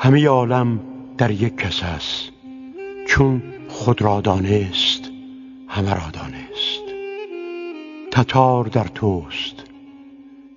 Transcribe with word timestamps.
همه 0.00 0.28
عالم 0.28 0.80
در 1.18 1.30
یک 1.30 1.56
کس 1.56 1.82
است 1.82 2.28
چون 3.08 3.42
خود 3.68 4.02
را 4.02 4.20
دانست 4.20 5.10
همه 5.68 5.94
را 5.94 6.10
دانست. 6.12 6.82
تتار 8.10 8.64
در 8.64 8.84
توست 8.84 9.64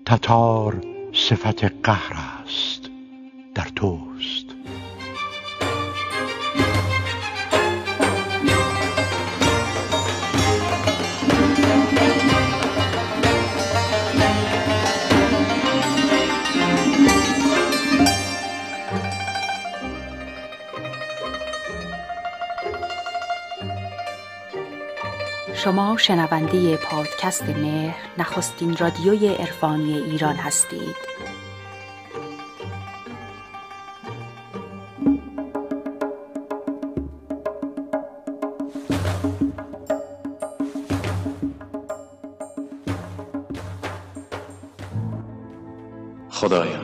تتار 0.06 0.82
صفت 1.14 1.64
قهر 1.64 2.14
است 2.44 2.90
در 3.56 3.68
توست. 3.76 4.51
شما 25.64 25.98
شنونده 25.98 26.78
پادکست 26.78 27.50
مهر 27.50 27.96
نخستین 28.18 28.78
رادیوی 28.78 29.28
عرفانی 29.28 29.94
ایران 29.94 30.36
هستید. 30.36 30.96
خدایا 46.30 46.82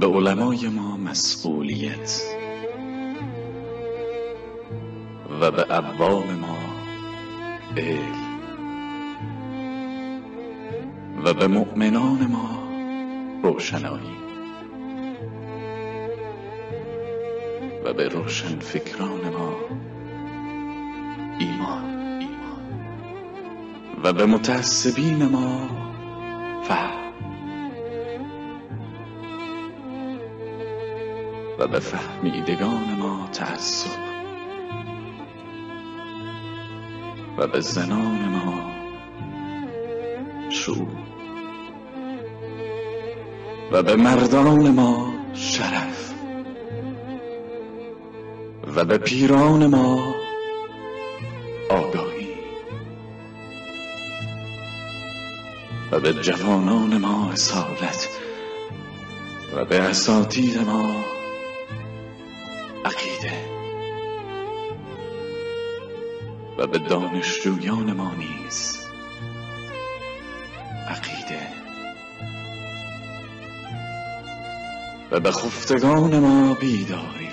به 0.00 0.06
علمای 0.06 0.68
ما 0.68 0.96
مسئولیت 0.96 2.37
و 5.40 5.50
به 5.50 5.64
عوام 5.64 6.34
ما 6.34 6.58
علم 7.76 8.28
و 11.24 11.34
به 11.34 11.46
مؤمنان 11.46 12.26
ما 12.26 12.68
روشنایی. 13.42 14.18
و 17.84 17.92
به 17.92 18.08
روشن 18.08 18.58
فکران 18.58 19.28
ما 19.38 19.56
ایمان. 21.38 21.98
و 24.04 24.12
به 24.12 24.26
متعصبین 24.26 25.24
ما 25.24 25.68
فهم. 26.62 27.12
و 31.58 31.66
به 31.66 31.80
فهمیدگان 31.80 32.96
ما 32.98 33.28
تعصب. 33.32 34.07
و 37.38 37.46
به 37.46 37.60
زنان 37.60 38.28
ما 38.28 38.70
شو 40.50 40.86
و 43.72 43.82
به 43.82 43.96
مردان 43.96 44.70
ما 44.70 45.14
شرف. 45.34 46.14
و 48.76 48.84
به 48.84 48.98
پیران 48.98 49.66
ما 49.66 50.14
آگاهی. 51.70 52.28
و 55.92 56.00
به 56.00 56.12
جوانان 56.12 56.98
ما 56.98 57.30
اصالت. 57.32 58.08
و 59.56 59.64
به 59.64 59.80
اساتید 59.80 60.58
ما 60.58 61.17
و 66.58 66.66
به 66.66 66.78
دانشجویان 66.78 67.92
ما 67.92 68.12
نیز 68.14 68.78
عقیده. 70.88 71.48
و 75.10 75.20
به 75.20 75.32
خفتگان 75.32 76.18
ما 76.18 76.54
بیداری 76.54 77.28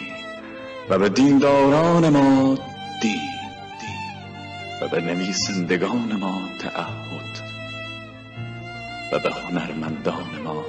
و 0.89 0.99
به 0.99 1.09
دینداران 1.09 2.09
ما 2.09 2.57
دین 3.01 3.19
و 4.81 4.87
به 4.87 5.01
نویسندگان 5.01 6.15
ما 6.19 6.41
تعهد. 6.59 7.45
و 9.13 9.19
به 9.19 9.31
هنرمندان 9.31 10.41
ما 10.43 10.65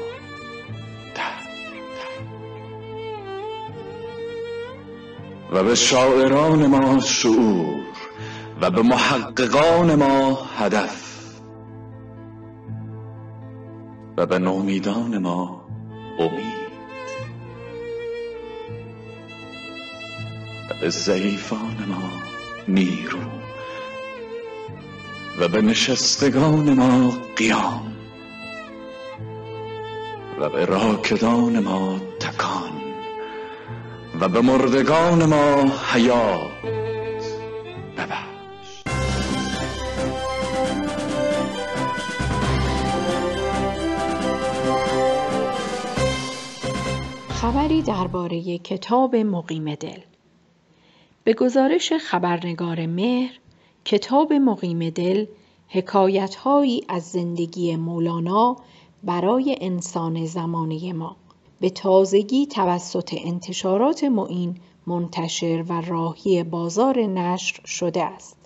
و 5.53 5.65
به 5.65 5.75
شاعران 5.75 6.67
ما 6.67 7.01
شعور. 7.01 7.86
به 8.71 8.83
محققان 8.83 9.95
ما 9.95 10.39
هدف. 10.59 11.07
و 14.17 14.27
به 14.27 14.39
نومیدان 14.39 15.19
ما 15.19 15.67
امید. 16.19 16.67
و 20.71 20.75
به 20.81 20.89
ضعیفان 20.89 21.85
ما 21.89 22.11
نیرو. 22.69 23.19
و 25.41 25.49
به 25.49 25.63
نشستگان 25.63 26.73
ما 26.73 27.13
قیام. 27.37 27.93
و 30.41 30.49
به 30.49 30.65
راکدان 30.65 31.59
ما 31.59 32.01
تکان. 32.21 32.73
و 34.21 34.29
به 34.29 34.41
مردگان 34.41 35.25
ما 35.25 35.73
حیات 35.93 36.76
درباره 47.87 48.59
کتاب 48.59 49.17
مقیم 49.17 49.75
دل 49.75 49.99
به 51.25 51.35
گزارش 51.35 51.93
خبرنگار 51.93 52.87
مهر 52.87 53.39
کتاب 53.85 54.33
مقیم 54.33 54.91
دل 54.91 55.27
حکایتهایی 55.69 56.85
از 56.89 57.03
زندگی 57.03 57.77
مولانا 57.77 58.57
برای 59.05 59.57
انسان 59.61 60.27
زمانه 60.27 60.93
ما 60.93 61.17
به 61.61 61.71
تازگی 61.71 62.47
توسط 62.47 63.15
انتشارات 63.25 64.05
معین 64.05 64.57
منتشر 64.87 65.65
و 65.69 65.81
راهی 65.81 66.43
بازار 66.43 66.99
نشر 66.99 67.67
شده 67.67 68.05
است. 68.05 68.37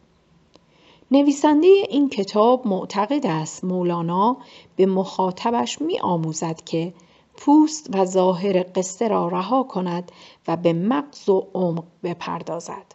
نویسنده 1.11 1.69
این 1.91 2.09
کتاب 2.09 2.67
معتقد 2.67 3.27
است 3.27 3.65
مولانا 3.65 4.37
به 4.77 4.87
مخاطبش 4.87 5.83
می 5.83 6.01
آموزد 6.01 6.61
که 6.65 6.93
پوست 7.41 7.87
و 7.93 8.05
ظاهر 8.05 8.65
قصه 8.75 9.09
را 9.09 9.29
رها 9.29 9.63
کند 9.63 10.13
و 10.49 10.57
به 10.57 10.73
مغز 10.73 11.29
و 11.29 11.47
عمق 11.55 11.85
بپردازد 12.03 12.95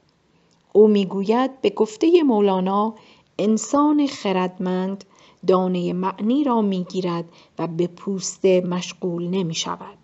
او 0.73 0.87
می‌گوید 0.87 1.61
به 1.61 1.69
گفته 1.69 2.23
مولانا 2.23 2.93
انسان 3.39 4.07
خردمند 4.07 5.03
دانه 5.47 5.93
معنی 5.93 6.43
را 6.43 6.61
می‌گیرد 6.61 7.25
و 7.59 7.67
به 7.67 7.87
پوست 7.87 8.45
مشغول 8.45 9.27
نمی 9.27 9.55
شود. 9.55 9.97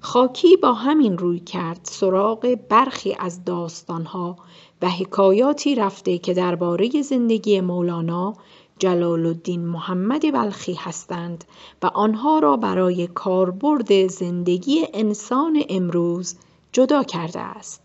خاکی 0.00 0.56
با 0.56 0.72
همین 0.72 1.18
روی 1.18 1.40
کرد 1.40 1.80
سراغ 1.82 2.58
برخی 2.68 3.16
از 3.18 3.44
داستانها 3.44 4.36
و 4.82 4.88
حکایاتی 4.90 5.74
رفته 5.74 6.18
که 6.18 6.34
درباره 6.34 7.02
زندگی 7.02 7.60
مولانا 7.60 8.34
جلال 8.78 9.26
الدین 9.26 9.66
محمد 9.66 10.32
بلخی 10.32 10.74
هستند 10.74 11.44
و 11.82 11.86
آنها 11.86 12.38
را 12.38 12.56
برای 12.56 13.06
کاربرد 13.06 14.06
زندگی 14.06 14.86
انسان 14.94 15.62
امروز 15.68 16.36
جدا 16.72 17.02
کرده 17.02 17.40
است. 17.40 17.82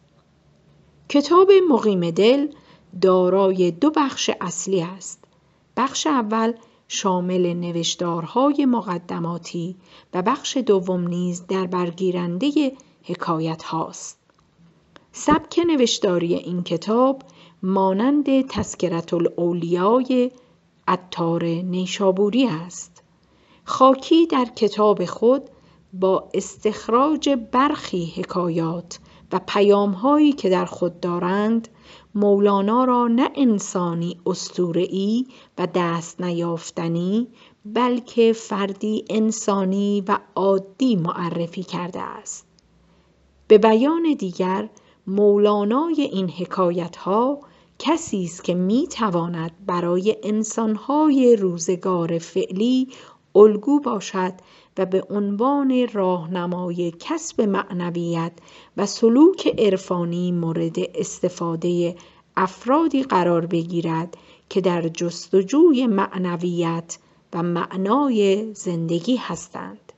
کتاب 1.09 1.51
مقیم 1.69 2.11
دل 2.11 2.47
دارای 3.01 3.71
دو 3.71 3.91
بخش 3.95 4.29
اصلی 4.41 4.81
است. 4.81 5.23
بخش 5.77 6.07
اول 6.07 6.53
شامل 6.87 7.53
نوشتارهای 7.53 8.65
مقدماتی 8.65 9.75
و 10.13 10.21
بخش 10.21 10.57
دوم 10.57 11.07
نیز 11.07 11.47
در 11.47 11.67
برگیرنده 11.67 12.71
حکایت 13.03 13.63
هاست. 13.63 14.19
سبک 15.11 15.59
نوشتاری 15.67 16.33
این 16.33 16.63
کتاب 16.63 17.21
مانند 17.63 18.47
تسکرت 18.47 19.13
الاولیای 19.13 20.31
عطار 20.87 21.45
نیشابوری 21.45 22.47
است. 22.47 23.03
خاکی 23.63 24.27
در 24.27 24.45
کتاب 24.45 25.05
خود 25.05 25.43
با 25.93 26.29
استخراج 26.33 27.29
برخی 27.29 28.13
حکایات 28.15 28.99
و 29.31 29.39
پیامهایی 29.47 30.33
که 30.33 30.49
در 30.49 30.65
خود 30.65 30.99
دارند 30.99 31.67
مولانا 32.15 32.83
را 32.83 33.07
نه 33.07 33.29
انسانی 33.35 34.19
استورعی 34.25 35.27
و 35.57 35.67
دست 35.75 36.21
نیافتنی 36.21 37.27
بلکه 37.65 38.33
فردی 38.33 39.05
انسانی 39.09 40.03
و 40.07 40.19
عادی 40.35 40.95
معرفی 40.95 41.63
کرده 41.63 42.01
است. 42.01 42.47
به 43.47 43.57
بیان 43.57 44.13
دیگر 44.19 44.69
مولانای 45.07 46.01
این 46.01 46.29
حکایت 46.29 46.95
ها 46.95 47.39
کسی 47.79 48.23
است 48.23 48.43
که 48.43 48.53
می 48.53 48.87
تواند 48.87 49.51
برای 49.65 50.17
انسانهای 50.23 51.35
روزگار 51.35 52.17
فعلی 52.17 52.87
الگو 53.35 53.79
باشد 53.79 54.33
و 54.77 54.85
به 54.85 55.03
عنوان 55.09 55.87
راهنمای 55.93 56.93
کسب 56.99 57.41
معنویت 57.41 58.31
و 58.77 58.85
سلوک 58.85 59.55
عرفانی 59.57 60.31
مورد 60.31 60.75
استفاده 60.95 61.95
افرادی 62.37 63.03
قرار 63.03 63.45
بگیرد 63.45 64.17
که 64.49 64.61
در 64.61 64.87
جستجوی 64.87 65.87
معنویت 65.87 66.97
و 67.33 67.43
معنای 67.43 68.53
زندگی 68.53 69.15
هستند. 69.15 69.93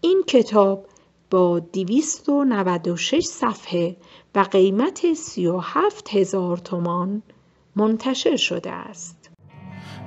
این 0.00 0.22
کتاب 0.26 0.86
با 1.30 1.58
296 1.58 3.24
صفحه 3.24 3.96
و 4.34 4.40
قیمت 4.40 5.12
37 5.14 6.14
هزار 6.14 6.56
تومان 6.56 7.22
منتشر 7.76 8.36
شده 8.36 8.70
است. 8.70 9.30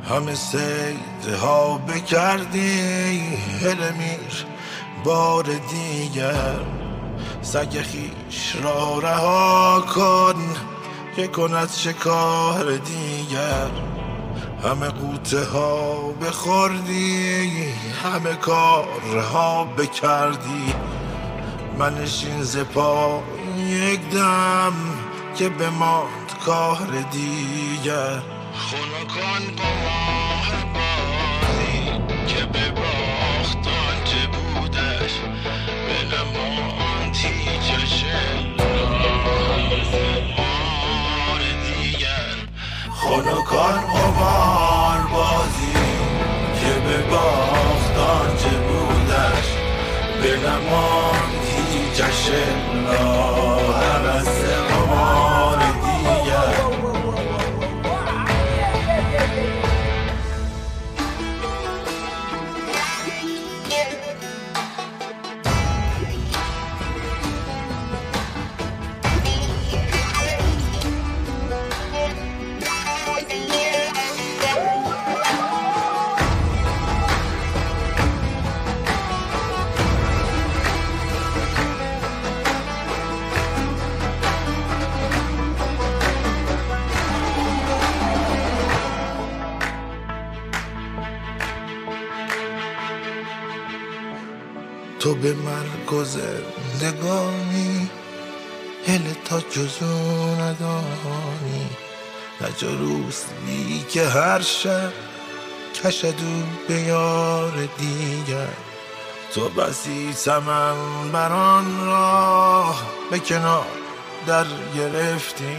همه 0.04 0.36
سیده 0.36 1.38
ها 1.42 1.78
بکردی 1.78 3.20
هلمیر 3.62 4.46
بار 5.06 5.44
دیگر 5.44 6.60
سگ 7.42 7.70
خیش 7.70 8.56
را 8.64 9.00
رها 9.00 9.82
کن 9.96 10.56
که 11.16 11.28
کند 11.28 11.70
شکار 11.70 12.78
دیگر 12.78 13.72
همه 14.64 14.88
قوته 14.88 15.44
ها 15.46 16.12
بخوردی 16.22 17.64
همه 18.04 18.36
کارها 18.36 19.66
بکردی 19.66 20.74
منشین 21.80 22.44
زپا 22.44 23.24
یک 23.58 24.10
دم 24.10 24.74
که 25.36 25.50
بماند 25.50 26.38
کار 26.46 26.88
دیگر. 27.12 28.20
خونکان 28.54 29.44
قمار 29.58 30.54
بازی 30.74 31.84
که 32.28 32.46
به 32.46 32.72
باخت 32.72 33.58
آنچه 33.58 34.28
بودش 34.28 35.14
به 35.88 36.16
نماند 36.16 37.16
هیچ 37.16 37.74
خونکان 42.92 43.82
قمار 43.82 45.02
بازی 45.12 45.74
که 46.62 46.80
به 46.88 46.98
باخت 47.12 47.98
آنچه 47.98 48.50
بودش 48.50 49.48
به 50.22 50.38
نماند 50.38 51.43
هیچش 51.94 52.32
الا 52.90 53.72
حوث 53.72 54.73
به 95.24 95.34
مرگ 95.34 95.94
و 95.94 96.06
هل 98.88 99.14
تا 99.26 99.40
جزو 99.40 100.36
ندانی. 100.36 101.70
نجا 102.42 102.70
بی 103.46 103.86
که 103.90 104.08
هر 104.08 104.42
شب 104.42 104.94
کشدو 105.84 106.44
به 106.68 106.74
یار 106.74 107.52
دیگر. 107.78 108.54
تو 109.34 109.50
بسی 109.50 110.14
سمن 110.14 111.12
بران 111.12 111.86
را 111.86 112.76
به 113.12 113.20
کنار 113.20 113.66
در 114.28 114.46
گرفتی. 114.76 115.58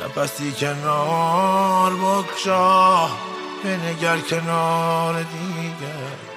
نفسی 0.00 0.52
کنار 0.52 1.92
بکشا 1.94 3.06
بنگر 3.64 4.18
کنار 4.18 5.22
دیگر. 5.22 6.35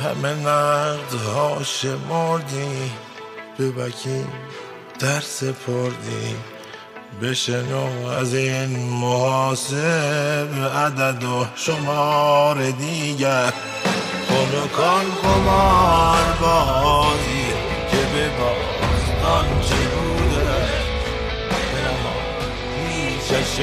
همه 0.00 0.34
نقدها 0.34 1.62
شمردی 1.62 2.90
به 3.58 3.70
وکیل 3.70 4.26
در 5.00 5.20
سپردی. 5.20 6.36
بشنو 7.22 8.06
از 8.08 8.34
این 8.34 8.78
محاسب 8.88 10.48
عدد 10.76 11.24
و 11.24 11.46
شمار 11.54 12.70
دیگر. 12.70 13.52
خونکان 14.28 15.04
قمار 15.22 16.22
بازی 16.40 17.46
که 17.90 17.96
به 17.96 18.28
باستان 18.28 19.60
چه 19.60 19.74
بوده؟ 19.74 20.68
هیچش 22.88 23.60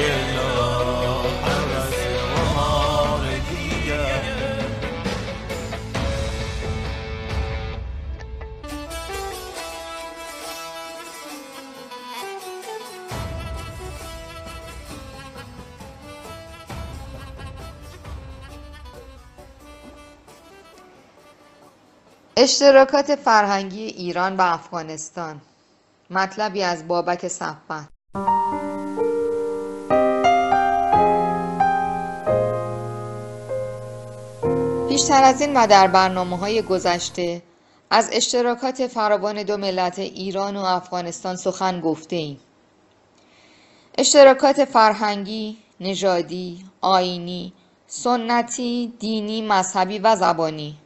اشتراکات 22.38 23.14
فرهنگی 23.14 23.84
ایران 23.84 24.36
و 24.36 24.40
افغانستان. 24.40 25.40
مطلبی 26.10 26.62
از 26.62 26.88
بابک 26.88 27.28
صفوت 27.28 27.88
بیشتر 34.88 35.24
از 35.24 35.40
این 35.40 35.56
و 35.56 35.66
در 35.66 35.86
برنامه 35.86 36.38
های 36.38 36.62
گذشته 36.62 37.42
از 37.90 38.08
اشتراکات 38.12 38.86
فراوان 38.86 39.42
دو 39.42 39.56
ملت 39.56 39.98
ایران 39.98 40.56
و 40.56 40.60
افغانستان 40.60 41.36
سخن 41.36 41.80
گفته 41.80 42.16
ایم. 42.16 42.40
اشتراکات 43.98 44.64
فرهنگی، 44.64 45.56
نژادی، 45.80 46.64
آینی، 46.80 47.52
سنتی، 47.86 48.92
دینی، 48.98 49.42
مذهبی 49.42 49.98
و 49.98 50.16
زبانی. 50.16 50.76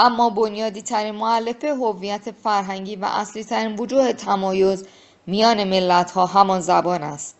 اما 0.00 0.30
بنیادی 0.30 0.82
ترین 0.82 1.14
معلفه 1.14 1.74
هویت 1.74 2.30
فرهنگی 2.30 2.96
و 2.96 3.04
اصلی 3.04 3.44
ترین 3.44 3.76
وجوه 3.76 4.12
تمایز 4.12 4.86
میان 5.26 5.64
ملت 5.64 6.10
ها 6.10 6.26
همان 6.26 6.60
زبان 6.60 7.02
است 7.02 7.36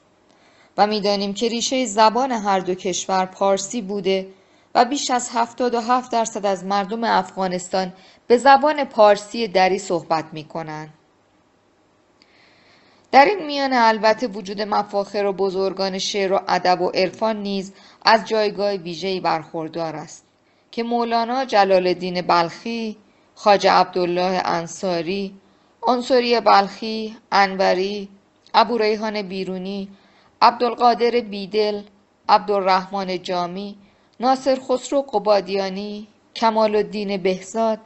و 0.78 0.86
می‌دانیم 0.86 1.34
که 1.34 1.48
ریشه 1.48 1.86
زبان 1.86 2.32
هر 2.32 2.60
دو 2.60 2.74
کشور 2.74 3.26
پارسی 3.26 3.82
بوده 3.82 4.26
و 4.74 4.84
بیش 4.84 5.10
از 5.10 5.30
77 5.32 6.12
درصد 6.12 6.46
از 6.46 6.64
مردم 6.64 7.04
افغانستان 7.04 7.92
به 8.26 8.38
زبان 8.38 8.84
پارسی 8.84 9.48
دری 9.48 9.78
صحبت 9.78 10.24
می 10.32 10.44
کنند. 10.44 10.94
در 13.12 13.24
این 13.24 13.46
میان 13.46 13.72
البته 13.72 14.26
وجود 14.26 14.62
مفاخر 14.62 15.24
و 15.24 15.32
بزرگان 15.32 15.98
شعر 15.98 16.32
و 16.32 16.40
ادب 16.48 16.80
و 16.80 16.88
عرفان 16.88 17.42
نیز 17.42 17.72
از 18.04 18.24
جایگاه 18.28 18.72
ویژه‌ای 18.72 19.20
برخوردار 19.20 19.96
است. 19.96 20.27
که 20.70 20.82
مولانا 20.82 21.44
جلال 21.44 21.86
الدین 21.86 22.22
بلخی، 22.22 22.96
خواجه 23.34 23.70
عبدالله 23.70 24.42
انصاری، 24.44 25.34
انصری 25.88 26.40
بلخی، 26.40 27.16
انوری، 27.32 28.08
ابو 28.54 28.78
ریحان 28.78 29.22
بیرونی، 29.22 29.88
عبدالقادر 30.42 31.10
بیدل، 31.10 31.82
عبدالرحمن 32.28 33.22
جامی، 33.22 33.76
ناصر 34.20 34.58
خسرو 34.68 35.02
قبادیانی، 35.02 36.06
کمال 36.36 36.76
الدین 36.76 37.16
بهزاد، 37.16 37.78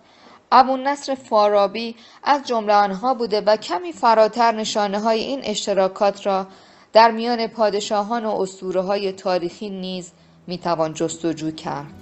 ابو 0.53 0.77
نصر 0.77 1.15
فارابی 1.15 1.97
از 2.23 2.47
جمله 2.47 2.75
آنها 2.75 3.15
بوده 3.15 3.41
و 3.41 3.57
کمی 3.57 3.93
فراتر 3.93 4.53
نشانه 4.53 5.01
های 5.01 5.21
این 5.21 5.41
اشتراکات 5.45 6.27
را 6.27 6.47
در 6.93 7.11
میان 7.11 7.47
پادشاهان 7.47 8.27
و 8.27 8.41
اسطوره 8.41 8.81
های 8.81 9.13
تاریخی 9.13 9.71
نیز 9.71 10.13
می‌توان 10.47 10.95
جستجو 10.95 11.51
کرد. 11.51 12.02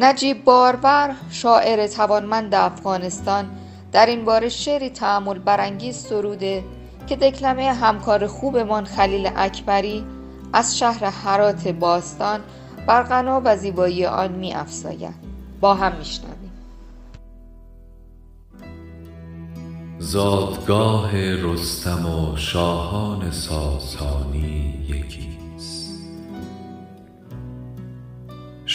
نجیب 0.00 0.44
بارور 0.44 1.14
شاعر 1.30 1.86
توانمند 1.86 2.54
افغانستان 2.54 3.50
در 3.92 4.06
این 4.06 4.24
باره 4.24 4.48
شعری 4.48 4.90
تعمل 4.90 5.38
برانگیز 5.38 5.96
سروده 5.96 6.64
که 7.06 7.16
دکلمه 7.16 7.72
همکار 7.72 8.26
خوبمان 8.26 8.84
خلیل 8.84 9.30
اکبری 9.36 10.04
از 10.52 10.78
شهر 10.78 11.04
حرات 11.04 11.68
باستان 11.68 12.40
بر 12.86 13.02
غنا 13.02 13.42
و 13.44 13.56
زیبایی 13.56 14.06
آن 14.06 14.32
می 14.32 14.54
افزاید 14.54 15.14
با 15.60 15.74
هم 15.74 15.96
میشنویم. 15.96 16.52
زادگاه 19.98 21.10
رستم 21.14 22.06
و 22.06 22.36
شاهان 22.36 23.30
ساسانی 23.30 24.84
یکیست 24.88 25.37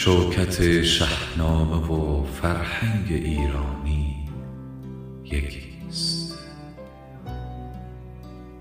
شوکت 0.04 0.82
شهنامه 0.82 1.88
و 1.88 2.24
فرهنگ 2.24 3.08
ایرانی 3.10 4.30
یکیست. 5.24 6.40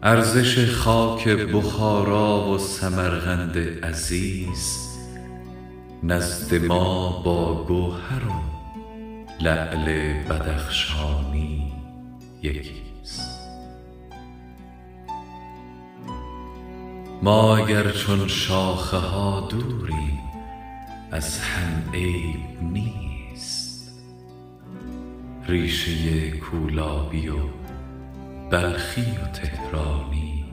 ارزش 0.03 0.71
خاک 0.71 1.29
بخارا 1.29 2.51
و 2.51 2.59
سمرقند 2.59 3.59
عزیز 3.85 4.79
نزد 6.03 6.65
ما 6.65 7.23
با 7.23 7.65
گوهر 7.65 8.29
و 8.29 8.43
لعل 9.43 10.13
بدخشانی 10.23 11.73
یکیست. 12.43 13.41
ما 17.23 17.57
اگر 17.57 17.91
چون 17.91 18.29
شاخه 18.29 18.97
ها 18.97 19.49
دوریم 19.51 20.22
از 21.13 21.39
هم 21.39 21.95
عیب 21.95 22.63
نیست. 22.63 23.93
ریشه 25.49 26.31
کولابی 26.31 27.29
و 27.29 27.37
بلخی 28.51 29.01
و 29.03 29.27
تهرانی 29.27 30.45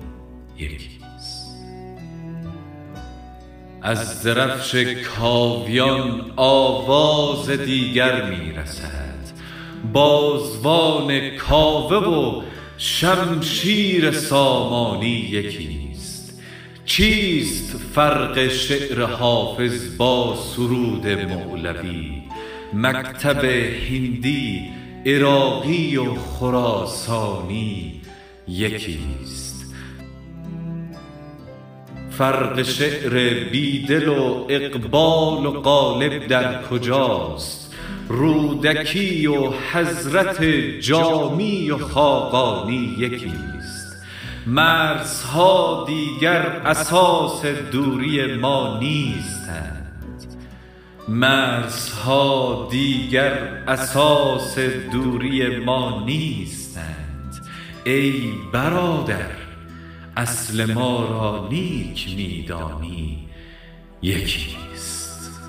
یکیست. 0.58 1.50
از 3.82 4.24
درفش 4.24 4.76
کاویان 5.18 6.32
آواز 6.36 7.50
دیگر 7.50 8.30
می 8.30 8.52
رسد 8.52 9.32
بازوان 9.94 11.30
کاوه 11.30 11.98
و 11.98 12.44
شمشیر 12.78 14.12
سامانی 14.12 15.08
یکیست. 15.08 15.89
چیست 16.90 17.78
فرق 17.96 18.48
شعر 18.48 19.02
حافظ 19.02 19.98
با 19.98 20.36
سرود 20.36 21.08
مولوی؟ 21.08 22.22
مکتب 22.74 23.46
هندی 23.46 24.62
عراقی 25.06 25.98
و 25.98 26.16
خراسانی 26.16 28.02
یکیست. 28.48 29.76
فرق 32.10 32.64
شعر 32.64 33.44
بیدل 33.50 34.08
و 34.08 34.46
اقبال 34.50 35.46
و 35.46 35.62
غالب 35.62 36.28
در 36.28 36.64
کجاست؟ 36.64 37.74
رودکی 38.08 39.28
و 39.28 39.52
حضرت 39.72 40.44
جامی 40.80 41.72
و 41.72 41.78
خاقانی 41.78 42.96
یکیست. 43.00 43.59
مرزها 44.48 45.86
دیگر 45.88 46.42
اساس 46.66 47.46
دوری 47.46 48.36
ما 48.36 48.80
نیستند. 48.80 50.36
مرزها 51.08 52.68
دیگر 52.72 53.64
اساس 53.68 54.60
دوری 54.92 55.58
ما 55.58 56.04
نیستند. 56.06 57.46
ای 57.86 58.34
برادر 58.54 59.32
اصل 60.18 60.74
ما 60.74 61.06
را 61.06 61.48
نیک 61.52 62.16
می 62.18 62.46
دانی 62.48 63.30
یکیست 64.02 65.42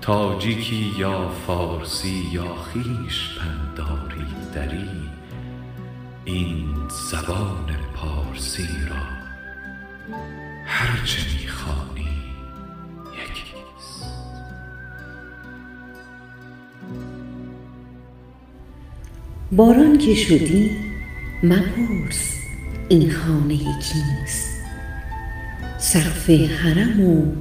تاجیکی 0.00 0.92
یا 0.98 1.28
فارسی 1.46 2.28
یا 2.32 2.54
خویش 2.54 3.38
پنداری 3.38 4.26
دری. 4.54 5.05
این 6.26 6.66
زبان 7.10 7.76
پارسی 7.94 8.68
را 8.90 9.02
هر 10.66 11.04
چه 11.04 11.22
می 11.22 11.48
خوانی 11.48 12.08
یکیست 13.12 14.04
باران 19.52 19.98
که 19.98 20.14
شدی 20.14 20.70
مپرس 21.42 22.34
این 22.88 23.12
خانه 23.12 23.56
کیست 23.56 24.62
سقف 25.78 26.30
حرم 26.30 27.00
و 27.00 27.32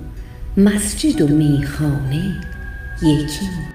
مسجد 0.57 1.21
و 1.21 1.27
میخانه 1.27 2.41
یکی. 3.01 3.74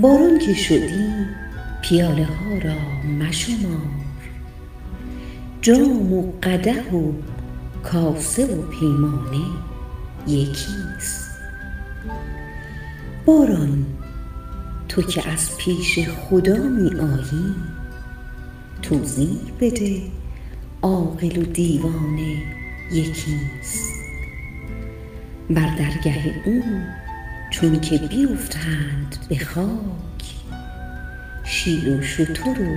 باران 0.00 0.38
که 0.38 0.54
شدی 0.54 1.10
پیاله 1.82 2.24
ها 2.24 2.58
را 2.58 3.08
مشمار. 3.18 3.80
جام 5.62 6.12
و 6.12 6.32
قدح 6.42 6.90
و 6.92 7.12
کاسه 7.82 8.46
و 8.46 8.62
پیمانه 8.62 9.44
یکیست. 10.26 11.30
باران 13.26 13.86
تو 14.88 15.02
که 15.02 15.28
از 15.28 15.56
پیش 15.56 15.98
خدا 16.08 16.56
می 16.56 17.00
آیی 17.00 17.54
توضیح 18.82 19.38
بده 19.60 20.02
عاقل 20.82 21.38
و 21.38 21.42
دیوانه 21.42 22.36
یکیست. 22.92 23.92
بر 25.50 25.76
درگه 25.78 26.42
او 26.44 26.62
چون 27.50 27.80
که 27.80 27.98
بیفتند 27.98 29.16
به 29.28 29.38
خاک. 29.38 30.08
شیر 31.44 31.98
و 31.98 32.02
شتر 32.02 32.62
و 32.62 32.76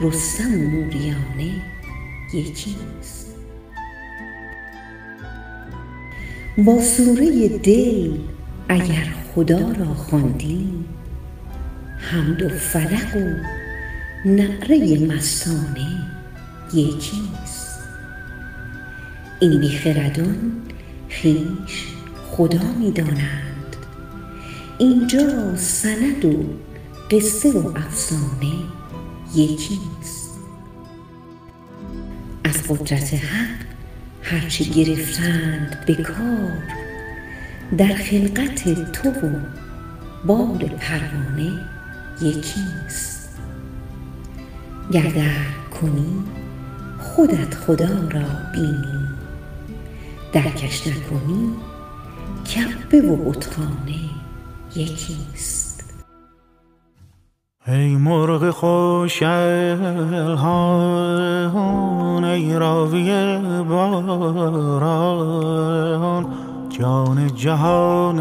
رستم 0.00 0.54
و 0.54 0.70
موریانه 0.70 1.52
یکیست 2.34 3.34
با 6.58 6.80
سوره 6.80 7.48
دل 7.48 8.18
اگر 8.68 9.08
خدا 9.34 9.72
را 9.72 9.94
خواندی 9.94 10.84
حمد 11.98 12.42
و 12.42 12.48
فلق 12.48 13.16
و 13.16 13.34
نعره 14.28 14.98
مستانه 14.98 15.88
یکیست 16.74 17.78
این 19.40 19.60
بیخردان 19.60 20.52
خویش 21.10 21.86
خدا 22.30 22.72
می 22.78 22.92
دانند 22.92 23.49
اینجا 24.80 25.56
سند 25.56 26.24
و 26.24 26.44
قصه 27.10 27.52
و 27.52 27.78
افسانه 27.78 28.52
یکیست 29.34 30.38
از 32.44 32.62
قدرت 32.68 33.14
حق 33.14 33.66
هرچه 34.22 34.64
گرفتند 34.64 35.84
به 35.86 35.94
کار 35.94 36.62
در 37.78 37.94
خلقت 37.94 38.92
تو 38.92 39.08
و 39.08 39.40
بال 40.26 40.68
پروانه 40.68 41.52
یکیست 42.22 43.38
گر 44.92 45.08
درک 45.08 45.70
کنی 45.70 46.24
خودت 47.00 47.54
خدا 47.54 48.08
را 48.10 48.26
بینی. 48.52 49.08
درکش 50.32 50.86
نکنی 50.86 51.52
کعبه 52.44 53.00
و 53.00 53.16
بتخانه 53.16 54.19
یکیست 54.76 55.84
ای 57.66 57.96
مرغ 57.96 58.50
خوش 58.50 59.22
الهان 59.22 60.60
ای 62.24 62.58
راوی 62.58 63.38
باران 63.68 65.10
جان 66.80 67.34
جهان 67.34 68.20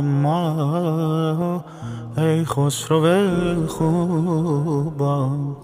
ما. 0.00 1.64
ای 2.16 2.44
خسرو 2.44 3.66
خوبان. 3.66 5.56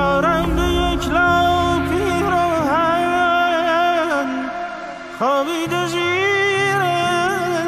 یا 0.00 0.20
رنگ 0.20 0.58
یک 0.58 1.08
لب 1.08 1.88
پیراهن 1.88 3.10
خوابیده 5.18 5.86
زیر 5.86 6.82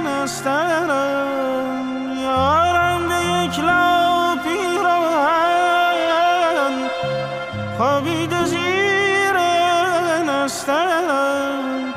نسترم 0.06 1.86
یا 2.22 2.72
رنگ 2.72 3.10
یک 3.10 3.60
لب 3.60 4.42
پیراهن 4.42 5.70
خوابیده 7.76 8.44
زیر 8.44 9.36
نسترم 10.28 11.94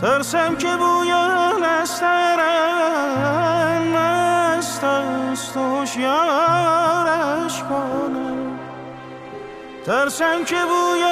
ترسم 0.00 0.56
که 0.56 0.76
بویا 0.76 1.52
نسترم 1.62 2.62
مست 3.96 4.84
است 4.84 5.56
و 5.56 5.60
هوشیارش 5.60 7.62
کنم. 7.62 8.43
ترسم 9.86 10.44
که 10.44 10.56
بوی 10.56 11.04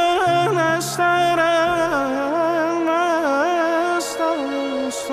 نسترن 0.56 1.38
مست 2.88 4.20
است 4.20 5.10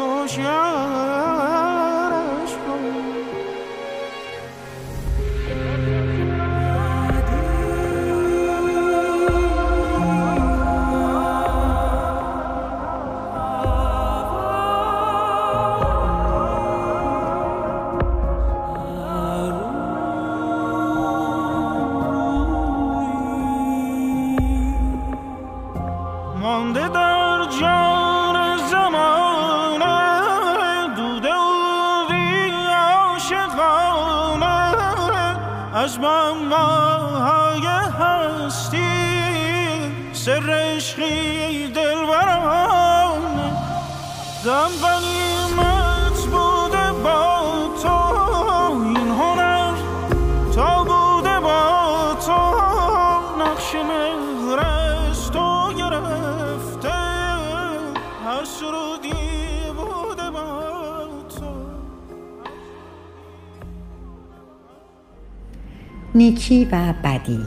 نیکی 66.39 66.67
و 66.71 66.93
بدی. 67.03 67.39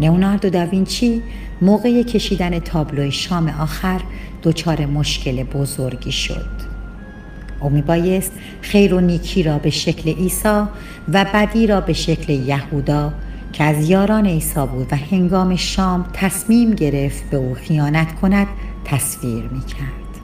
لئوناردو 0.00 0.50
داوینچی 0.50 1.22
موقع 1.62 2.02
کشیدن 2.02 2.58
تابلو 2.58 3.10
شام 3.10 3.48
آخر 3.48 4.00
دچار 4.42 4.86
مشکل 4.86 5.42
بزرگی 5.42 6.12
شد. 6.12 6.50
او 7.60 7.70
میبایست 7.70 8.32
خیر 8.60 8.94
و 8.94 9.00
نیکی 9.00 9.42
را 9.42 9.58
به 9.58 9.70
شکل 9.70 10.10
عیسی 10.10 10.62
و 11.12 11.26
بدی 11.34 11.66
را 11.66 11.80
به 11.80 11.92
شکل 11.92 12.32
یهودا 12.32 13.12
که 13.52 13.64
از 13.64 13.90
یاران 13.90 14.26
عیسی 14.26 14.66
بود 14.66 14.92
و 14.92 14.96
هنگام 14.96 15.56
شام 15.56 16.04
تصمیم 16.12 16.70
گرفت 16.70 17.30
به 17.30 17.36
او 17.36 17.54
خیانت 17.54 18.14
کند 18.14 18.46
تصویر 18.84 19.44
می‌کرد. 19.44 20.14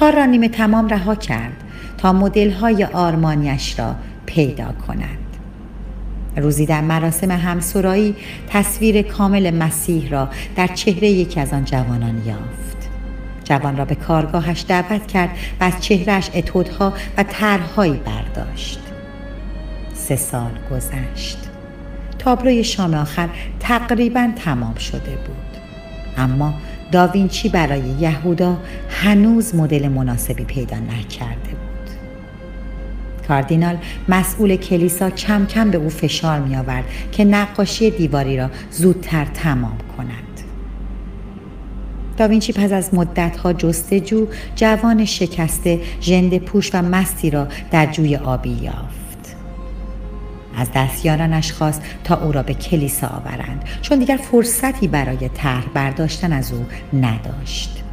کار 0.00 0.16
را 0.16 0.24
نیمه 0.24 0.48
تمام 0.48 0.88
رها 0.88 1.14
کرد 1.14 1.64
تا 1.98 2.12
مدل 2.12 2.50
های 2.50 2.84
آرمانیش 2.84 3.78
را 3.78 3.94
پیدا 4.26 4.72
کند. 4.86 5.27
روزی 6.36 6.66
در 6.66 6.80
مراسم 6.80 7.30
همسرایی 7.30 8.16
تصویر 8.48 9.02
کامل 9.02 9.50
مسیح 9.50 10.10
را 10.10 10.28
در 10.56 10.66
چهره 10.66 11.08
یکی 11.08 11.40
از 11.40 11.52
آن 11.52 11.64
جوانان 11.64 12.22
یافت. 12.26 12.88
جوان 13.44 13.76
را 13.76 13.84
به 13.84 13.94
کارگاهش 13.94 14.64
دعوت 14.68 15.06
کرد 15.06 15.30
و 15.60 15.64
از 15.64 15.80
چهرهش 15.80 16.30
اتودها 16.34 16.92
و 17.16 17.22
طرحهایی 17.22 18.00
برداشت. 18.04 18.80
سه 19.94 20.16
سال 20.16 20.50
گذشت. 20.70 21.38
تابلوی 22.18 22.64
شام 22.64 22.94
آخر 22.94 23.28
تقریبا 23.60 24.30
تمام 24.44 24.74
شده 24.74 25.10
بود. 25.10 25.58
اما 26.16 26.54
داوینچی 26.92 27.48
برای 27.48 27.80
یهودا 27.80 28.56
هنوز 28.90 29.54
مدل 29.54 29.88
مناسبی 29.88 30.44
پیدا 30.44 30.76
نکرده 30.76 31.57
کاردینال 33.28 33.78
مسئول 34.08 34.56
کلیسا 34.56 35.10
کم 35.10 35.46
کم 35.46 35.70
به 35.70 35.78
او 35.78 35.88
فشار 35.88 36.40
می 36.40 36.56
آورد 36.56 36.84
که 37.12 37.24
نقاشی 37.24 37.90
دیواری 37.90 38.36
را 38.36 38.50
زودتر 38.70 39.24
تمام 39.24 39.78
کند. 39.96 40.40
داوینچی 42.16 42.52
پس 42.52 42.72
از 42.72 42.94
مدتها 42.94 43.52
جستجو 43.52 44.26
جوان 44.56 45.04
شکسته 45.04 45.80
ژنده 46.00 46.38
پوش 46.38 46.70
و 46.74 46.82
مستی 46.82 47.30
را 47.30 47.48
در 47.70 47.86
جوی 47.86 48.16
آبی 48.16 48.50
یافت. 48.50 49.36
از 50.56 50.68
دستیارانش 50.74 51.52
خواست 51.52 51.82
تا 52.04 52.20
او 52.24 52.32
را 52.32 52.42
به 52.42 52.54
کلیسا 52.54 53.06
آورند 53.06 53.64
چون 53.82 53.98
دیگر 53.98 54.16
فرصتی 54.16 54.88
برای 54.88 55.28
طرح 55.28 55.64
برداشتن 55.74 56.32
از 56.32 56.52
او 56.52 56.66
نداشت. 56.92 57.84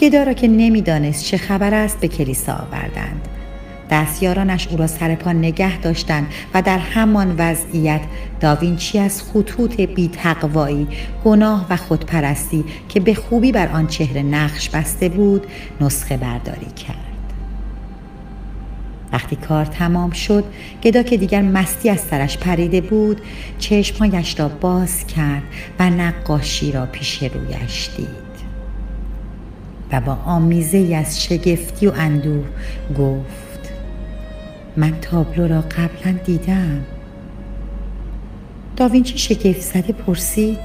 گدا 0.00 0.22
را 0.22 0.32
که 0.32 0.48
نمی‌دانست 0.48 1.24
چه 1.24 1.36
خبر 1.36 1.74
است 1.74 2.00
به 2.00 2.08
کلیسا 2.08 2.52
آوردند 2.52 3.28
دستیارانش 3.90 4.68
او 4.68 4.76
را 4.76 4.86
سر 4.86 5.14
پا 5.14 5.32
نگه 5.32 5.78
داشتند 5.78 6.26
و 6.54 6.62
در 6.62 6.78
همان 6.78 7.34
وضعیت 7.38 8.00
داوینچی 8.40 8.98
از 8.98 9.22
خطوط 9.22 9.80
بیتقوایی 9.80 10.88
گناه 11.24 11.66
و 11.70 11.76
خودپرستی 11.76 12.64
که 12.88 13.00
به 13.00 13.14
خوبی 13.14 13.52
بر 13.52 13.68
آن 13.68 13.86
چهره 13.86 14.22
نقش 14.22 14.70
بسته 14.70 15.08
بود 15.08 15.46
نسخه 15.80 16.16
برداری 16.16 16.70
کرد. 16.86 16.96
وقتی 19.12 19.36
کار 19.36 19.64
تمام 19.64 20.10
شد 20.10 20.44
گدا 20.82 21.02
که 21.02 21.16
دیگر 21.16 21.42
مستی 21.42 21.90
از 21.90 22.00
سرش 22.00 22.38
پریده 22.38 22.80
بود 22.80 23.20
چشمهایش 23.58 24.40
را 24.40 24.48
باز 24.48 25.06
کرد 25.06 25.42
و 25.78 25.90
نقاشی 25.90 26.72
را 26.72 26.86
پیش 26.86 27.22
رویش 27.22 27.90
دید. 27.96 28.24
و 29.92 30.00
با 30.00 30.12
آمیزه 30.12 30.94
از 30.96 31.22
شگفتی 31.24 31.86
و 31.86 31.92
اندوه 31.96 32.44
گفت 32.98 33.43
من 34.76 34.92
تابلو 35.00 35.48
را 35.48 35.60
قبلا 35.60 36.18
دیدم 36.24 36.80
داوینچی 38.76 39.18
شگفت 39.18 39.60
زده 39.60 39.92
پرسید 39.92 40.58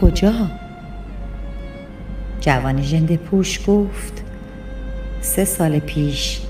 کجا؟ 0.00 0.32
جوان 2.40 2.82
ژنده 2.82 3.16
پوش 3.16 3.60
گفت 3.66 4.24
سه 5.20 5.44
سال 5.44 5.78
پیش 5.78 6.40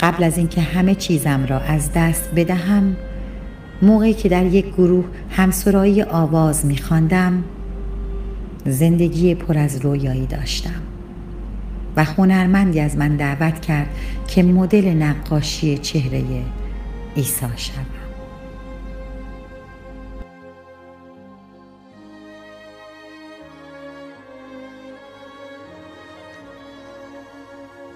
قبل 0.00 0.24
از 0.24 0.38
اینکه 0.38 0.60
همه 0.60 0.94
چیزم 0.94 1.46
را 1.46 1.58
از 1.60 1.90
دست 1.94 2.30
بدهم 2.36 2.96
موقعی 3.82 4.14
که 4.14 4.28
در 4.28 4.46
یک 4.46 4.66
گروه 4.72 5.04
همسرایی 5.30 6.02
آواز 6.02 6.66
میخواندم 6.66 7.44
زندگی 8.66 9.34
پر 9.34 9.58
از 9.58 9.84
رویایی 9.84 10.26
داشتم 10.26 10.82
و 11.96 12.04
هنرمندی 12.04 12.80
از 12.80 12.96
من 12.96 13.16
دعوت 13.16 13.60
کرد 13.60 13.88
که 14.28 14.42
مدل 14.42 14.84
نقاشی 14.84 15.78
چهره 15.78 16.24
عیسی 17.16 17.46
شوم 17.56 17.86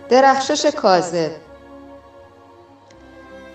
درخشش 0.09 0.67
کاذب 0.67 1.31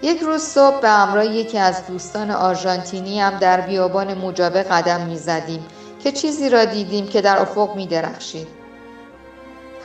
یک 0.01 0.19
روز 0.19 0.41
صبح 0.41 0.81
به 0.81 0.89
همراه 0.89 1.25
یکی 1.25 1.57
از 1.57 1.87
دوستان 1.87 2.31
آرژانتینی 2.31 3.19
هم 3.19 3.37
در 3.39 3.61
بیابان 3.61 4.13
مجاوه 4.13 4.63
قدم 4.63 5.01
می 5.01 5.17
زدیم 5.17 5.65
که 6.03 6.11
چیزی 6.11 6.49
را 6.49 6.65
دیدیم 6.65 7.07
که 7.07 7.21
در 7.21 7.41
افق 7.41 7.75
می 7.75 7.87
درخشید. 7.87 8.64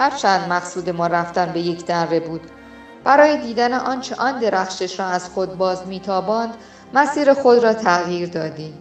هرچند 0.01 0.53
مقصود 0.53 0.91
ما 0.91 1.07
رفتن 1.07 1.53
به 1.53 1.61
یک 1.61 1.87
دره 1.87 2.21
بود. 2.21 2.41
برای 3.05 3.37
دیدن 3.37 3.73
آنچه 3.73 4.15
آن 4.15 4.39
درخشش 4.39 5.01
را 5.01 5.07
از 5.07 5.29
خود 5.29 5.59
باز 5.59 5.87
میتاباند 5.87 6.55
مسیر 6.95 7.35
خود 7.35 7.65
را 7.65 7.75
تغییر 7.75 8.29
دادیم. 8.29 8.79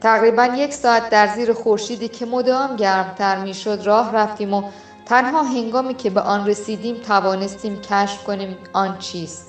تقریبا 0.00 0.44
یک 0.46 0.74
ساعت 0.74 1.10
در 1.10 1.26
زیر 1.26 1.52
خورشیدی 1.52 2.08
که 2.08 2.26
مدام 2.26 2.76
گرمتر 2.76 3.36
می‌شد 3.38 3.82
راه 3.84 4.12
رفتیم 4.12 4.54
و 4.54 4.70
تنها 5.06 5.42
هنگامی 5.42 5.94
که 5.94 6.10
به 6.10 6.20
آن 6.20 6.46
رسیدیم 6.46 6.96
توانستیم 6.96 7.80
کشف 7.80 8.24
کنیم 8.24 8.56
آن 8.72 8.98
چیست. 8.98 9.46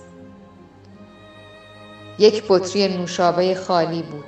یک 2.20 2.44
بطری 2.50 2.98
نوشابه 2.98 3.56
خالی 3.56 4.02
بود. 4.02 4.26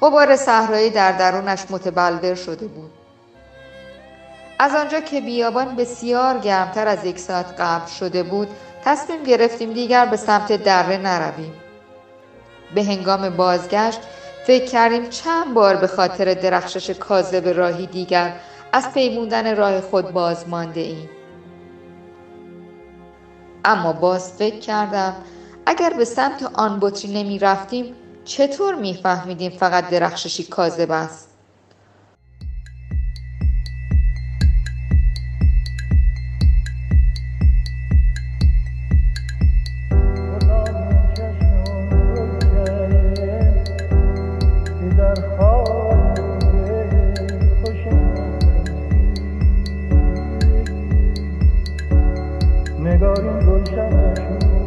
غبار 0.00 0.36
صحرایی 0.36 0.90
در 0.90 1.12
درونش 1.12 1.64
متبلور 1.70 2.34
شده 2.34 2.66
بود. 2.66 3.01
از 4.62 4.74
آنجا 4.74 5.00
که 5.00 5.20
بیابان 5.20 5.76
بسیار 5.76 6.38
گرمتر 6.38 6.88
از 6.88 7.04
یک 7.04 7.18
ساعت 7.18 7.60
قبل 7.60 7.86
شده 7.86 8.22
بود 8.22 8.48
تصمیم 8.84 9.22
گرفتیم 9.22 9.72
دیگر 9.72 10.06
به 10.06 10.16
سمت 10.16 10.52
دره 10.52 10.96
نرویم 10.96 11.52
به 12.74 12.84
هنگام 12.84 13.30
بازگشت 13.30 14.00
فکر 14.46 14.64
کردیم 14.64 15.08
چند 15.08 15.54
بار 15.54 15.76
به 15.76 15.86
خاطر 15.86 16.34
درخشش 16.34 16.90
کاذب 16.90 17.48
راهی 17.48 17.86
دیگر 17.86 18.32
از 18.72 18.92
پیموندن 18.92 19.56
راه 19.56 19.80
خود 19.80 20.10
باز 20.12 20.48
مانده 20.48 20.80
ایم. 20.80 21.10
اما 23.64 23.92
باز 23.92 24.32
فکر 24.32 24.58
کردم 24.58 25.16
اگر 25.66 25.90
به 25.90 26.04
سمت 26.04 26.50
آن 26.54 26.80
بطری 26.80 27.22
نمی 27.22 27.38
رفتیم 27.38 27.94
چطور 28.24 28.74
می 28.74 28.94
فهمیدیم 29.02 29.50
فقط 29.50 29.90
درخششی 29.90 30.44
کاذب 30.44 30.90
است؟ 30.90 31.31
نگارین 52.82 53.38
گلشنش. 53.38 54.61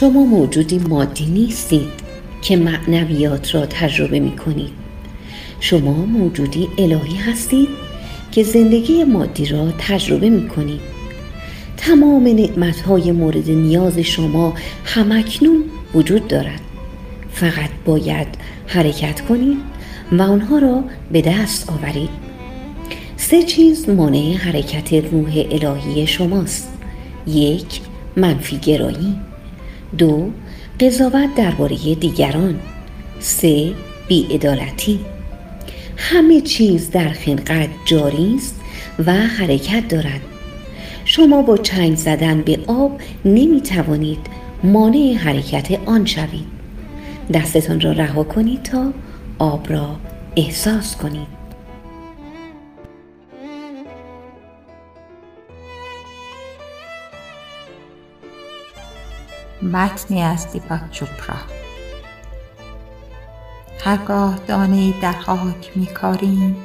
شما 0.00 0.24
موجودی 0.24 0.78
مادی 0.78 1.26
نیستید 1.26 1.88
که 2.42 2.56
معنویات 2.56 3.54
را 3.54 3.66
تجربه 3.66 4.20
می 4.20 4.36
کنید. 4.36 4.70
شما 5.60 5.92
موجودی 5.92 6.68
الهی 6.78 7.16
هستید 7.16 7.68
که 8.32 8.42
زندگی 8.42 9.04
مادی 9.04 9.46
را 9.46 9.72
تجربه 9.78 10.30
می 10.30 10.48
کنید. 10.48 10.80
تمام 11.76 12.26
نعمتهای 12.26 13.12
مورد 13.12 13.50
نیاز 13.50 13.98
شما 13.98 14.54
همکنون 14.84 15.64
وجود 15.94 16.28
دارد. 16.28 16.60
فقط 17.32 17.70
باید 17.84 18.28
حرکت 18.66 19.20
کنید 19.20 19.58
و 20.12 20.22
آنها 20.22 20.58
را 20.58 20.84
به 21.12 21.22
دست 21.22 21.70
آورید. 21.70 22.10
سه 23.16 23.42
چیز 23.42 23.88
مانع 23.88 24.34
حرکت 24.34 24.92
روح 24.92 25.44
الهی 25.50 26.06
شماست. 26.06 26.72
یک 27.26 27.80
منفی 28.16 28.56
گرایی 28.56 29.29
دو 29.98 30.30
قضاوت 30.80 31.34
درباره 31.34 31.94
دیگران. 31.94 32.60
سه 33.20 33.72
بیعدالتی. 34.08 35.00
همه 35.96 36.40
چیز 36.40 36.90
در 36.90 37.08
خلقت 37.08 37.68
جاری 37.84 38.34
است 38.36 38.60
و 39.06 39.12
حرکت 39.12 39.88
دارد. 39.88 40.20
شما 41.04 41.42
با 41.42 41.56
چنگ 41.56 41.96
زدن 41.96 42.42
به 42.42 42.58
آب 42.66 43.00
نمی 43.24 43.60
توانید 43.60 44.18
مانع 44.64 45.14
حرکت 45.14 45.78
آن 45.86 46.06
شوید. 46.06 46.46
دستتان 47.34 47.80
را 47.80 47.92
رها 47.92 48.22
کنید 48.22 48.62
تا 48.62 48.92
آب 49.38 49.72
را 49.72 49.96
احساس 50.36 50.96
کنید. 50.96 51.39
متنی 59.62 60.22
از 60.22 60.52
دیپاک 60.52 60.90
چوپرا. 60.90 61.36
هرگاه 63.84 64.38
دانه 64.46 65.00
در 65.00 65.12
خاک 65.12 65.72
میکاریم 65.76 66.56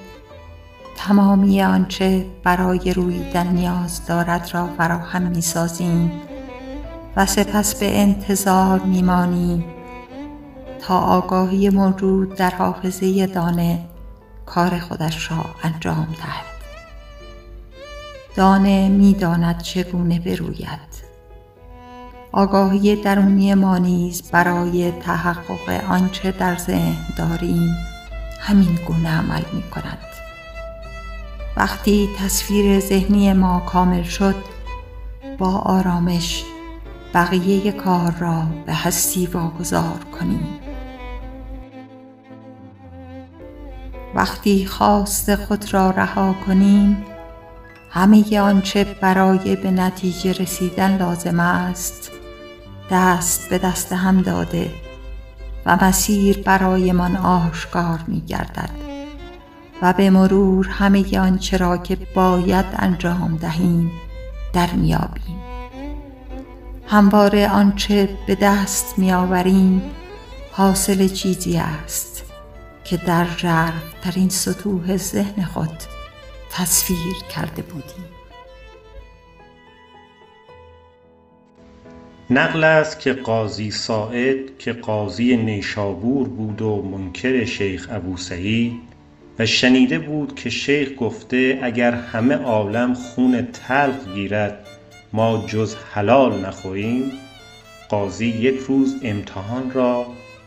تمامی 0.98 1.62
آنچه 1.62 2.26
برای 2.44 2.94
رویدن 2.94 3.48
نیاز 3.48 4.06
دارد 4.06 4.50
را 4.54 4.70
فراهم 4.78 5.22
می‌سازیم 5.22 6.12
و 7.16 7.26
سپس 7.26 7.80
به 7.80 8.02
انتظار 8.02 8.80
میمانیم 8.80 9.66
تا 10.82 11.00
آگاهی 11.00 11.70
موجود 11.70 12.36
در 12.36 12.50
حافظه 12.50 13.26
دانه 13.26 13.86
کار 14.46 14.80
خودش 14.80 15.32
را 15.32 15.46
انجام 15.64 16.08
دهد. 16.18 16.56
دانه 18.36 18.90
می‌داند 18.90 19.62
چگونه 19.62 20.20
بروید. 20.20 20.95
آگاهی 22.36 22.96
درونی 22.96 23.54
ما 23.54 23.78
نیز 23.78 24.22
برای 24.32 24.92
تحقق 24.92 25.90
آنچه 25.90 26.32
در 26.32 26.58
ذهن 26.58 26.96
داریم 27.18 27.76
همین 28.40 28.80
گونه 28.88 29.10
عمل 29.10 29.42
می 29.54 29.64
کند. 29.64 29.98
وقتی 31.58 32.10
تصویر 32.20 32.80
ذهنی 32.80 33.34
ما 33.34 33.60
کامل 33.60 34.04
شد 34.04 34.36
با 35.38 35.52
آرامش 35.58 36.44
بقیه 37.14 37.72
کار 37.72 38.12
را 38.20 38.44
به 38.66 38.74
هستی 38.74 39.26
واگذار 39.26 40.00
کنیم 40.20 40.60
وقتی 44.16 44.66
خواست 44.66 45.36
خود 45.36 45.74
را 45.74 45.90
رها 45.90 46.36
کنیم 46.48 47.06
همه 47.92 48.40
آنچه 48.40 48.84
برای 49.02 49.56
به 49.56 49.72
نتیجه 49.72 50.32
رسیدن 50.32 50.98
لازم 50.98 51.40
است 51.40 52.15
دست 52.92 53.50
به 53.50 53.58
دست 53.58 53.94
هم 53.94 54.22
داده 54.22 54.72
و 55.66 55.86
مسیر 55.86 56.38
برایمان 56.38 57.16
آشکار 57.16 58.00
می 58.08 58.22
گردد 58.22 58.70
و 59.82 59.94
به 59.94 60.10
مرور 60.10 60.68
همه 60.68 61.20
آنچه 61.20 61.58
را 61.58 61.78
که 61.78 61.98
باید 62.16 62.66
انجام 62.76 63.38
دهیم 63.38 63.92
در 64.54 64.72
میابیم 64.72 65.40
همواره 66.88 67.50
آنچه 67.50 68.18
به 68.28 68.36
دست 68.36 69.00
میآوریم 69.00 69.82
حاصل 70.52 71.08
چیزی 71.08 71.58
است 71.58 72.24
که 72.84 72.98
در 72.98 73.28
ترین 74.02 74.30
سطوح 74.30 74.98
ذهن 74.98 75.44
خود 75.44 75.84
تصویر 76.52 77.16
کرده 77.36 77.62
بودیم. 77.62 78.15
نقل 82.30 82.64
است 82.64 83.00
که 83.00 83.14
قاضی 83.14 83.72
ساعد 83.72 84.58
که 84.60 84.74
قاضی 84.74 85.38
نیشابور 85.38 86.28
بود 86.28 86.62
و 86.62 86.82
منکر 86.82 87.46
شیخ 87.46 87.88
ابو 87.92 88.18
سعید 88.18 88.74
و 89.40 89.46
شنیده 89.46 90.00
بود 90.00 90.36
که 90.36 90.50
شیخ 90.50 90.90
گفته 91.00 91.60
اگر 91.64 91.92
همه 91.92 92.36
عالم 92.36 92.94
خون 92.94 93.48
تلخ 93.54 94.14
گیرد 94.14 94.68
ما 95.14 95.46
جز 95.48 95.76
حلال 95.94 96.46
نخوریم 96.46 97.12
قاضی 97.90 98.26
یک 98.26 98.60
روز 98.68 98.96
امتحان 99.04 99.72
را 99.72 100.06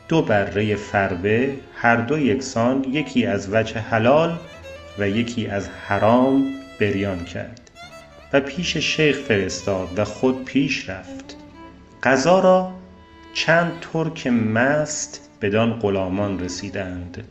دو 0.09 0.23
بره 0.23 0.77
فربه 0.77 1.55
هر 1.75 1.97
دو 1.97 2.19
یکسان 2.19 2.85
یکی 2.93 3.27
از 3.27 3.53
وجه 3.53 3.81
حلال 3.81 4.39
و 4.99 5.09
یکی 5.09 5.47
از 5.47 5.69
حرام 5.69 6.47
بریان 6.81 7.25
کرد 7.25 7.71
و 8.33 8.41
پیش 8.41 8.77
شیخ 8.77 9.19
فرستاد 9.19 9.89
و 9.97 10.05
خود 10.05 10.45
پیش 10.45 10.89
رفت. 10.89 11.38
غذا 12.03 12.41
را 12.41 12.73
چند 13.35 13.73
ترک 13.81 14.27
مست 14.27 15.31
بدان 15.43 15.73
غلامان 15.73 16.41
رسیدند. 16.41 17.25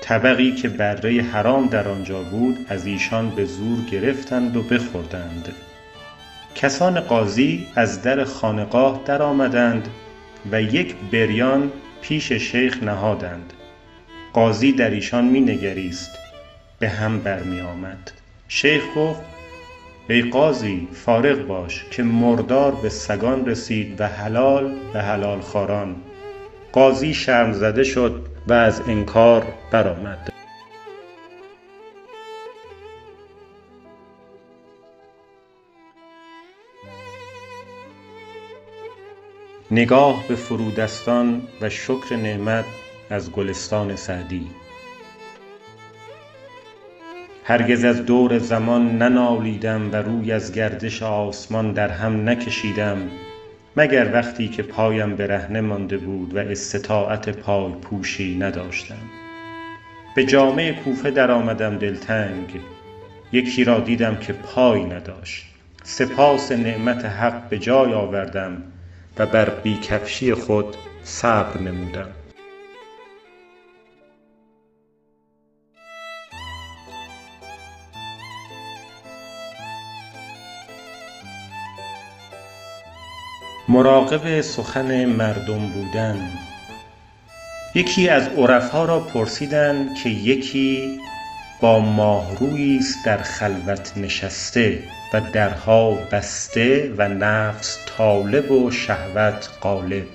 طبقی 0.00 0.54
که 0.54 0.68
بره 0.68 1.22
حرام 1.22 1.66
در 1.66 1.88
آنجا 1.88 2.22
بود 2.22 2.66
از 2.68 2.86
ایشان 2.86 3.30
به 3.30 3.44
زور 3.44 3.78
گرفتند 3.90 4.56
و 4.56 4.62
بخوردند. 4.62 5.54
کسان 6.54 7.00
قاضی 7.00 7.66
از 7.74 8.02
در 8.02 8.24
خانقاه 8.24 9.02
درآمدند 9.04 9.88
و 10.52 10.62
یک 10.62 10.94
بریان 11.12 11.72
پیش 12.02 12.32
شیخ 12.32 12.82
نهادند. 12.82 13.52
قاضی 14.32 14.72
در 14.72 14.90
ایشان 14.90 15.24
می 15.24 15.40
نگریست. 15.40 16.10
به 16.78 16.88
هم 16.88 17.18
برمی 17.18 17.60
آمد. 17.60 18.12
شیخ 18.48 18.82
گفت 18.96 19.33
ای 20.08 20.22
قاضی 20.22 20.88
فارغ 20.92 21.46
باش 21.46 21.84
که 21.90 22.02
مردار 22.02 22.74
به 22.74 22.88
سگان 22.88 23.46
رسید 23.46 24.00
و 24.00 24.06
حلال 24.06 24.74
به 24.92 25.02
حلال 25.02 25.40
خواران 25.40 25.96
قاضی 26.72 27.14
شرم 27.14 27.52
زده 27.52 27.84
شد 27.84 28.26
و 28.48 28.52
از 28.52 28.80
انکار 28.88 29.46
برآمد. 29.70 30.32
نگاه 39.70 40.24
به 40.28 40.34
فرودستان 40.34 41.42
و 41.60 41.70
شکر 41.70 42.16
نعمت 42.16 42.64
از 43.10 43.32
گلستان 43.32 43.96
سعدی. 43.96 44.46
هرگز 47.46 47.84
از 47.84 48.06
دور 48.06 48.38
زمان 48.38 48.98
ننالیدم 48.98 49.92
و 49.92 49.96
روی 49.96 50.32
از 50.32 50.52
گردش 50.52 51.02
آسمان 51.02 51.72
در 51.72 51.88
هم 51.88 52.28
نکشیدم 52.28 52.98
مگر 53.76 54.12
وقتی 54.12 54.48
که 54.48 54.62
پایم 54.62 55.16
برهنه 55.16 55.60
مانده 55.60 55.98
بود 55.98 56.34
و 56.34 56.38
استطاعت 56.38 57.28
پای 57.28 57.72
پوشی 57.72 58.38
نداشتم. 58.38 59.10
به 60.16 60.24
جامع 60.24 60.72
کوفه 60.72 61.10
درآمدم 61.10 61.78
دلتنگ 61.78 62.60
یکی 63.32 63.64
را 63.64 63.80
دیدم 63.80 64.16
که 64.16 64.32
پای 64.32 64.84
نداشت. 64.84 65.44
سپاس 65.82 66.52
نعمت 66.52 67.04
حق 67.04 67.48
به 67.48 67.58
جای 67.58 67.92
آوردم 67.92 68.62
و 69.18 69.26
بر 69.26 69.50
بیکفشی 69.50 70.34
خود 70.34 70.76
صبر 71.02 71.60
نمودم. 71.60 72.08
مراقب 83.68 84.40
سخن 84.40 85.04
مردم 85.04 85.68
بودن. 85.68 86.28
یکی 87.74 88.08
از 88.08 88.28
عرفا 88.28 88.84
را 88.84 89.00
پرسیدند 89.00 89.94
که 89.94 90.08
یکی 90.08 90.98
با 91.60 91.78
ماهرویی 91.78 92.78
است 92.78 92.98
در 93.04 93.16
خلوت 93.16 93.92
نشسته 93.96 94.82
و 95.12 95.20
درها 95.32 95.90
بسته 96.12 96.94
و 96.98 97.08
نفس 97.08 97.78
طالب 97.86 98.50
و 98.50 98.70
شهوت 98.70 99.48
غالب. 99.62 100.06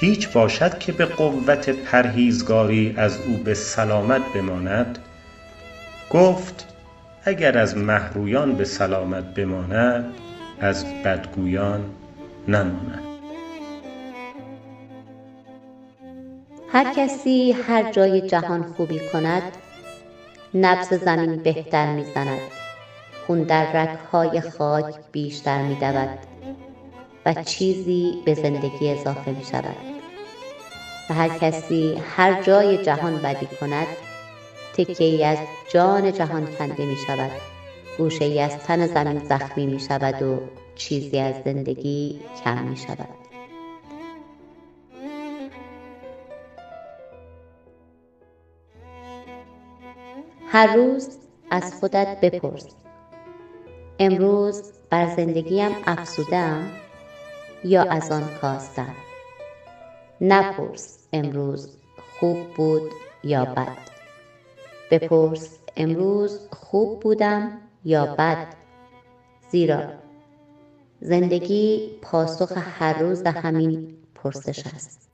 هیچ 0.00 0.28
باشد 0.28 0.78
که 0.78 0.92
به 0.92 1.04
قوت 1.04 1.70
پرهیزگاری 1.70 2.94
از 2.96 3.18
او 3.26 3.36
به 3.36 3.54
سلامت 3.54 4.22
بماند. 4.34 4.98
گفت 6.10 6.66
اگر 7.24 7.58
از 7.58 7.76
مه 7.76 8.12
رویان 8.14 8.54
به 8.54 8.64
سلامت 8.64 9.24
بماند 9.24 10.04
از 10.60 10.84
بدگویان 11.04 11.84
نماند. 12.48 13.00
هر 16.72 16.94
کسی 16.94 17.52
هر 17.52 17.92
جای 17.92 18.20
جهان 18.20 18.62
خوبی 18.62 19.00
کند 19.12 19.42
نبض 20.54 20.94
زمین 20.94 21.36
بهتر 21.36 21.94
می‌زند. 21.94 22.40
خون 23.26 23.42
در 23.42 23.96
های 24.12 24.40
خاک 24.40 24.94
بیشتر 25.12 25.62
میدود 25.62 26.18
و 27.26 27.34
چیزی 27.34 28.22
به 28.24 28.34
زندگی 28.34 28.88
اضافه 28.90 29.30
می 29.30 29.44
شود 29.44 29.76
و 31.10 31.14
هر 31.14 31.28
کسی 31.28 32.02
هر 32.16 32.42
جای 32.42 32.84
جهان 32.84 33.16
بدی 33.16 33.46
کند 33.60 33.86
تکه 34.76 35.04
ای 35.04 35.24
از 35.24 35.38
جان 35.72 36.12
جهان 36.12 36.46
کنده 36.46 36.86
می 36.86 36.96
شود 37.06 37.30
گوشه 37.98 38.24
ای 38.24 38.40
از 38.40 38.58
تن 38.58 38.86
زمین 38.86 39.18
زخمی 39.18 39.66
می 39.66 39.80
شود 39.80 40.22
و 40.22 40.40
چیزی 40.76 41.18
از 41.18 41.34
زندگی 41.44 42.20
کم 42.44 42.64
می 42.68 42.76
شود. 42.76 43.08
هر 50.48 50.76
روز 50.76 51.18
از 51.50 51.74
خودت 51.80 52.20
بپرس. 52.22 52.66
امروز 53.98 54.72
بر 54.90 55.16
زندگیم 55.16 55.70
افزودم 55.86 56.70
یا 57.64 57.82
از 57.82 58.12
آن 58.12 58.28
کاستم 58.40 58.94
نپرس 60.20 61.08
امروز 61.12 61.76
خوب 62.20 62.54
بود 62.56 62.90
یا 63.24 63.44
بد. 63.44 63.78
بپرس 64.90 65.58
امروز 65.76 66.48
خوب 66.50 67.00
بودم 67.00 67.60
یا 67.84 68.06
بد. 68.06 68.46
زیرا 69.50 70.03
زندگی 71.00 71.90
پاسخ 72.02 72.52
هر 72.56 72.98
روز 72.98 73.22
همین 73.22 73.96
پرسش 74.14 74.66
است. 74.66 75.13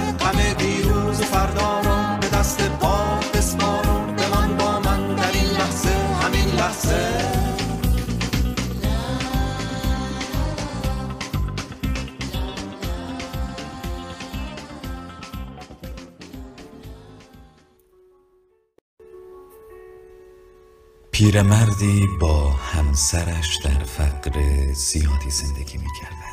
همسرش 22.73 23.57
در 23.63 23.83
فقر 23.83 24.41
زیادی 24.73 25.29
زندگی 25.29 25.77
می 25.77 25.87
کردند 26.01 26.31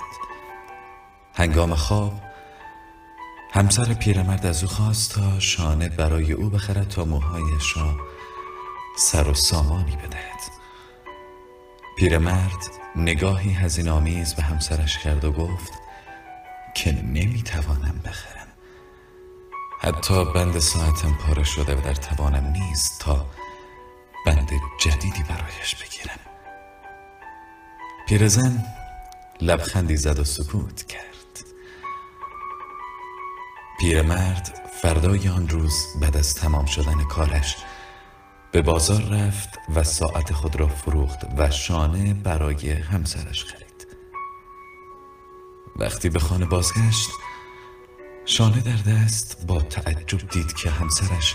هنگام 1.34 1.74
خواب 1.74 2.20
همسر 3.52 3.94
پیرمرد 3.94 4.46
از 4.46 4.62
او 4.62 4.68
خواست 4.68 5.14
تا 5.14 5.40
شانه 5.40 5.88
برای 5.88 6.32
او 6.32 6.50
بخرد 6.50 6.88
تا 6.88 7.04
موهایش 7.04 7.76
را 7.76 7.96
سر 8.98 9.28
و 9.28 9.34
سامانی 9.34 9.96
بدهد. 9.96 10.40
پیرمرد 11.98 12.70
نگاهی 12.96 13.50
هزین 13.50 13.88
آمیز 13.88 14.34
به 14.34 14.42
همسرش 14.42 14.98
کرد 14.98 15.24
و 15.24 15.32
گفت 15.32 15.72
که 16.74 16.92
نمی‌توانم 16.92 18.00
بخرم. 18.04 18.48
حتی 19.80 20.24
بند 20.24 20.58
ساعتم 20.58 21.14
پاره 21.14 21.44
شده 21.44 21.76
و 21.76 21.80
در 21.80 21.94
توانم 21.94 22.52
نیست 22.52 23.00
تا 23.00 23.26
بند 24.28 24.50
جدیدی 24.78 25.22
برایش 25.22 25.74
بگیرم. 25.74 26.18
پیرزن 28.08 28.64
لبخندی 29.40 29.96
زد 29.96 30.18
و 30.18 30.24
سکوت 30.24 30.86
کرد. 30.86 31.44
پیرمرد 33.80 34.60
فردای 34.82 35.28
آن 35.28 35.48
روز 35.48 35.86
بعد 36.00 36.16
از 36.16 36.34
تمام 36.34 36.66
شدن 36.66 37.04
کارش 37.04 37.56
به 38.52 38.62
بازار 38.62 39.02
رفت 39.02 39.58
و 39.74 39.84
ساعت 39.84 40.32
خود 40.32 40.56
را 40.56 40.68
فروخت 40.68 41.18
و 41.36 41.50
شانه 41.50 42.14
برای 42.14 42.72
همسرش 42.72 43.44
خرید. 43.44 43.86
وقتی 45.76 46.08
به 46.08 46.18
خانه 46.18 46.46
بازگشت 46.46 47.10
شانه 48.24 48.60
در 48.60 48.92
دست 48.92 49.46
با 49.46 49.60
تعجب 49.60 50.28
دید 50.30 50.52
که 50.52 50.70
همسرش 50.70 51.34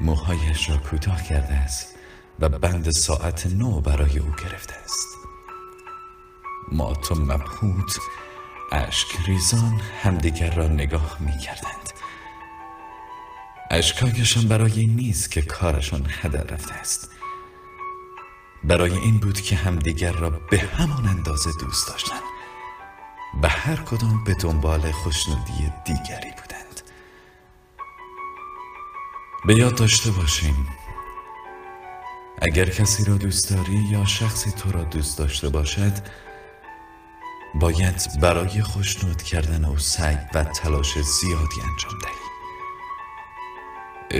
موهایش 0.00 0.70
را 0.70 0.76
کوتاه 0.76 1.22
کرده 1.22 1.54
است. 1.54 1.95
و 2.40 2.48
بند 2.48 2.90
ساعت 2.90 3.46
نو 3.46 3.80
برای 3.80 4.18
او 4.18 4.30
گرفته 4.30 4.74
است. 4.84 5.08
مات 6.72 7.12
و 7.12 7.14
مبهوت 7.14 7.98
اشک 8.72 9.08
ریزان 9.26 9.80
همدیگر 10.02 10.54
را 10.54 10.68
نگاه 10.68 11.16
می 11.20 11.38
کردند. 11.38 11.90
اشکایشان 13.70 14.48
برای 14.48 14.80
این 14.80 14.96
نیست 14.96 15.30
که 15.30 15.42
کارشان 15.42 16.06
هدر 16.08 16.42
رفته 16.42 16.74
است. 16.74 17.10
برای 18.64 18.92
این 18.92 19.18
بود 19.18 19.40
که 19.40 19.56
همدیگر 19.56 20.12
را 20.12 20.30
به 20.30 20.58
همان 20.58 21.06
اندازه 21.06 21.50
دوست 21.60 21.88
داشتند. 21.88 22.22
و 23.42 23.48
هر 23.48 23.76
کدام 23.76 24.24
به 24.24 24.34
دنبال 24.34 24.92
خوشنودی 24.92 25.72
دیگری 25.84 26.30
بودند. 26.30 26.80
به 29.46 29.54
یاد 29.54 29.74
داشته 29.74 30.10
باشیم 30.10 30.66
اگر 32.46 32.64
کسی 32.64 33.04
را 33.04 33.16
دوست 33.16 33.50
داری 33.54 33.78
یا 33.90 34.06
شخصی 34.06 34.50
تو 34.50 34.72
را 34.72 34.84
دوست 34.84 35.18
داشته 35.18 35.48
باشد 35.48 35.92
باید 37.54 38.20
برای 38.20 38.62
خوشنود 38.62 39.22
کردن 39.22 39.64
او 39.64 39.78
سعی 39.78 40.18
و 40.34 40.44
تلاش 40.44 40.98
زیادی 40.98 41.60
انجام 41.60 41.98
دهی. 42.02 42.26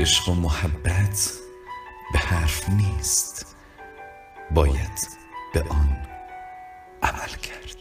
عشق 0.01 0.29
و 0.29 0.35
محبت 0.35 1.31
به 2.13 2.19
حرف 2.19 2.69
نیست. 2.69 3.57
باید 4.51 5.09
به 5.55 5.63
آن 5.63 5.97
عمل 7.03 7.29
کرد. 7.43 7.76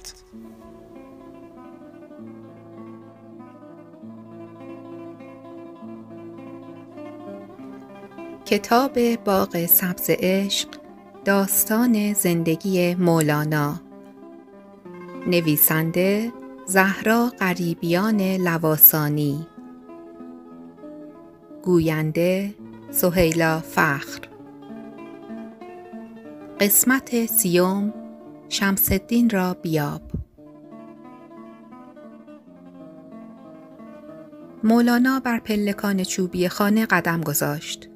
کتاب 8.55 9.15
باغ 9.15 9.65
سبز 9.65 10.09
عشق 10.09 10.67
داستان 11.25 12.13
زندگی 12.13 12.95
مولانا. 12.95 13.81
نویسنده 15.27 16.31
زهرا 16.65 17.31
غریبیان 17.39 18.21
لواسانی. 18.21 19.47
گوینده 21.63 22.55
سهیلا 22.91 23.59
فخر. 23.59 24.21
قسمت 26.59 27.25
سیوم 27.25 27.93
شمسالدین 28.49 29.29
را 29.29 29.53
بیاب. 29.53 30.01
مولانا 34.63 35.19
بر 35.19 35.39
پلکان 35.39 36.03
چوبی 36.03 36.49
خانه 36.49 36.85
قدم 36.85 37.21
گذاشت. 37.21 37.89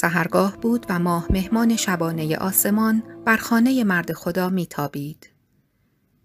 سهرگاه 0.00 0.56
بود 0.56 0.86
و 0.88 0.98
ماه 0.98 1.26
مهمان 1.30 1.76
شبانه 1.76 2.36
آسمان 2.36 3.02
بر 3.24 3.36
خانه 3.36 3.84
مرد 3.84 4.12
خدا 4.12 4.48
میتابید. 4.48 5.30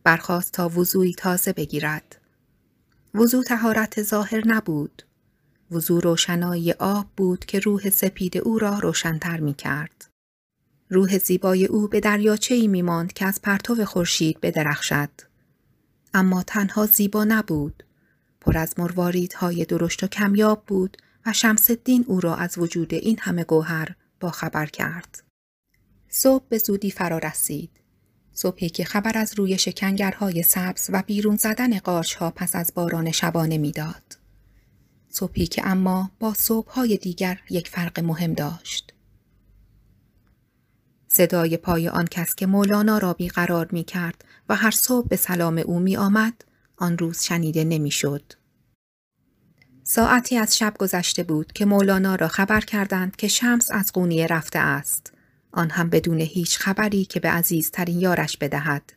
برخواست 0.04 0.54
تا 0.54 0.70
وضوعی 0.70 1.14
تازه 1.14 1.54
بگیرد. 1.54 2.22
وضوع 3.14 3.44
تهارت 3.44 4.04
ظاهر 4.04 4.48
نبود. 4.48 5.04
وضوع 5.72 6.02
روشنایی 6.02 6.72
آب 6.72 7.08
بود 7.18 7.46
که 7.46 7.60
روح 7.60 7.90
سپید 7.90 8.38
او 8.38 8.60
را 8.60 8.80
روشنتر 8.80 9.40
می 9.40 9.54
کرد. 9.54 10.10
روح 10.90 11.18
زیبای 11.18 11.66
او 11.66 11.88
به 11.88 12.00
دریاچه 12.00 12.56
ای 12.56 12.68
می 12.68 13.08
که 13.16 13.26
از 13.26 13.42
پرتو 13.42 13.86
خورشید 13.86 14.42
بدرخشد. 14.42 15.10
اما 16.14 16.44
تنها 16.44 16.86
زیبا 16.86 17.24
نبود. 17.24 17.84
پر 18.42 18.58
از 18.58 18.80
مرواریدهای 18.80 19.66
درشت 19.66 20.04
و 20.04 20.08
کمیاب 20.08 20.64
بود 20.68 20.98
و 21.26 21.34
شمس 21.34 21.70
الدین 21.70 22.06
او 22.08 22.20
را 22.20 22.36
از 22.36 22.58
وجود 22.58 22.94
این 22.94 23.18
همه 23.20 23.44
گوهر 23.44 23.96
با 24.20 24.32
خبر 24.32 24.66
کرد. 24.66 25.24
صبح 26.10 26.46
به 26.50 26.58
زودی 26.58 26.92
فرا 26.92 27.18
رسید. 27.18 27.70
صبحی 28.34 28.70
که 28.70 28.84
خبر 28.84 29.18
از 29.18 29.34
روی 29.38 29.58
شکنگرهای 29.58 30.44
سبز 30.44 30.90
و 30.94 31.04
بیرون 31.08 31.36
زدن 31.36 31.80
قارچها 31.80 32.32
پس 32.32 32.56
از 32.56 32.72
باران 32.76 33.12
شبانه 33.12 33.58
می‌داد. 33.58 34.18
صبحی 35.10 35.48
که 35.48 35.68
اما 35.68 36.12
با 36.20 36.34
صبحهای 36.34 36.98
دیگر 36.98 37.40
یک 37.50 37.70
فرق 37.70 38.00
مهم 38.00 38.34
داشت. 38.34 38.94
صدای 41.08 41.58
پای 41.58 41.90
آن 41.90 42.06
کس 42.06 42.36
که 42.36 42.46
مولانا 42.46 42.98
را 42.98 43.14
بیقرار 43.14 43.68
می 43.72 43.84
کرد 43.84 44.26
و 44.50 44.56
هر 44.56 44.72
صبح 44.72 45.08
به 45.08 45.16
سلام 45.16 45.58
او 45.58 45.80
می 45.80 45.98
آمد 45.98 46.46
آن 46.78 46.98
روز 46.98 47.22
شنیده 47.24 47.64
نمی‌شد. 47.64 48.34
ساعتی 49.84 50.38
از 50.38 50.58
شب 50.58 50.74
گذشته 50.80 51.24
بود 51.24 51.52
که 51.54 51.66
مولانا 51.66 52.16
را 52.16 52.28
خبر 52.28 52.62
کردند 52.62 53.16
که 53.16 53.28
شمس 53.28 53.72
از 53.72 53.92
قونیه 53.94 54.28
رفته 54.28 54.60
است. 54.60 55.14
آن 55.52 55.70
هم 55.70 55.90
بدون 55.90 56.20
هیچ 56.20 56.58
خبری 56.60 57.06
که 57.06 57.20
به 57.20 57.30
عزیزترین 57.30 58.00
یارش 58.00 58.38
بدهد. 58.38 58.94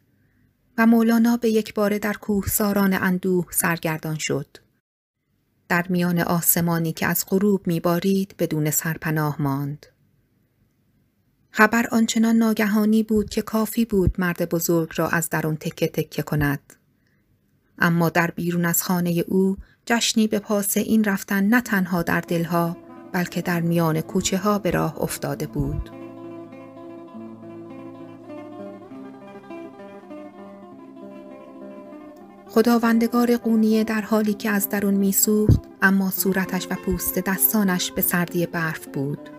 و 0.78 0.86
مولانا 0.86 1.36
به 1.36 1.50
یک 1.50 1.74
بار 1.74 1.98
در 1.98 2.12
کوه 2.12 2.46
ساران 2.48 2.94
اندوه 2.94 3.46
سرگردان 3.50 4.16
شد. 4.18 4.56
در 5.68 5.86
میان 5.88 6.18
آسمانی 6.18 6.92
که 6.92 7.06
از 7.06 7.24
غروب 7.28 7.66
میبارید 7.66 8.34
بدون 8.38 8.70
سرپناه 8.70 9.42
ماند. 9.42 9.86
خبر 11.50 11.86
آنچنان 11.92 12.36
ناگهانی 12.36 13.02
بود 13.02 13.30
که 13.30 13.42
کافی 13.42 13.84
بود 13.84 14.14
مرد 14.18 14.48
بزرگ 14.48 14.90
را 14.96 15.08
از 15.08 15.30
درون 15.30 15.56
تکه 15.56 15.88
تکه 15.88 16.22
کند. 16.22 16.72
اما 17.78 18.08
در 18.08 18.30
بیرون 18.30 18.64
از 18.64 18.82
خانه 18.82 19.24
او 19.28 19.56
جشنی 19.86 20.26
به 20.26 20.38
پاس 20.38 20.76
این 20.76 21.04
رفتن 21.04 21.44
نه 21.44 21.60
تنها 21.60 22.02
در 22.02 22.20
دلها 22.20 22.76
بلکه 23.12 23.42
در 23.42 23.60
میان 23.60 24.00
کوچه 24.00 24.38
ها 24.38 24.58
به 24.58 24.70
راه 24.70 25.02
افتاده 25.02 25.46
بود. 25.46 25.90
خداوندگار 32.48 33.36
قونیه 33.36 33.84
در 33.84 34.00
حالی 34.00 34.34
که 34.34 34.50
از 34.50 34.68
درون 34.68 34.94
میسوخت 34.94 35.60
اما 35.82 36.10
صورتش 36.10 36.66
و 36.70 36.74
پوست 36.74 37.18
دستانش 37.18 37.90
به 37.92 38.02
سردی 38.02 38.46
برف 38.46 38.86
بود. 38.86 39.30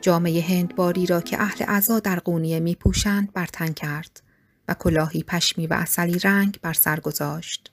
جامعه 0.00 0.42
هندباری 0.42 1.06
را 1.06 1.20
که 1.20 1.42
اهل 1.42 1.64
عزا 1.64 2.00
در 2.00 2.18
قونیه 2.18 2.60
می 2.60 2.74
پوشند 2.74 3.32
برتن 3.32 3.72
کرد. 3.72 4.22
و 4.68 4.74
کلاهی 4.74 5.22
پشمی 5.22 5.66
و 5.66 5.74
اصلی 5.74 6.18
رنگ 6.18 6.58
بر 6.62 6.72
سر 6.72 7.00
گذاشت. 7.00 7.72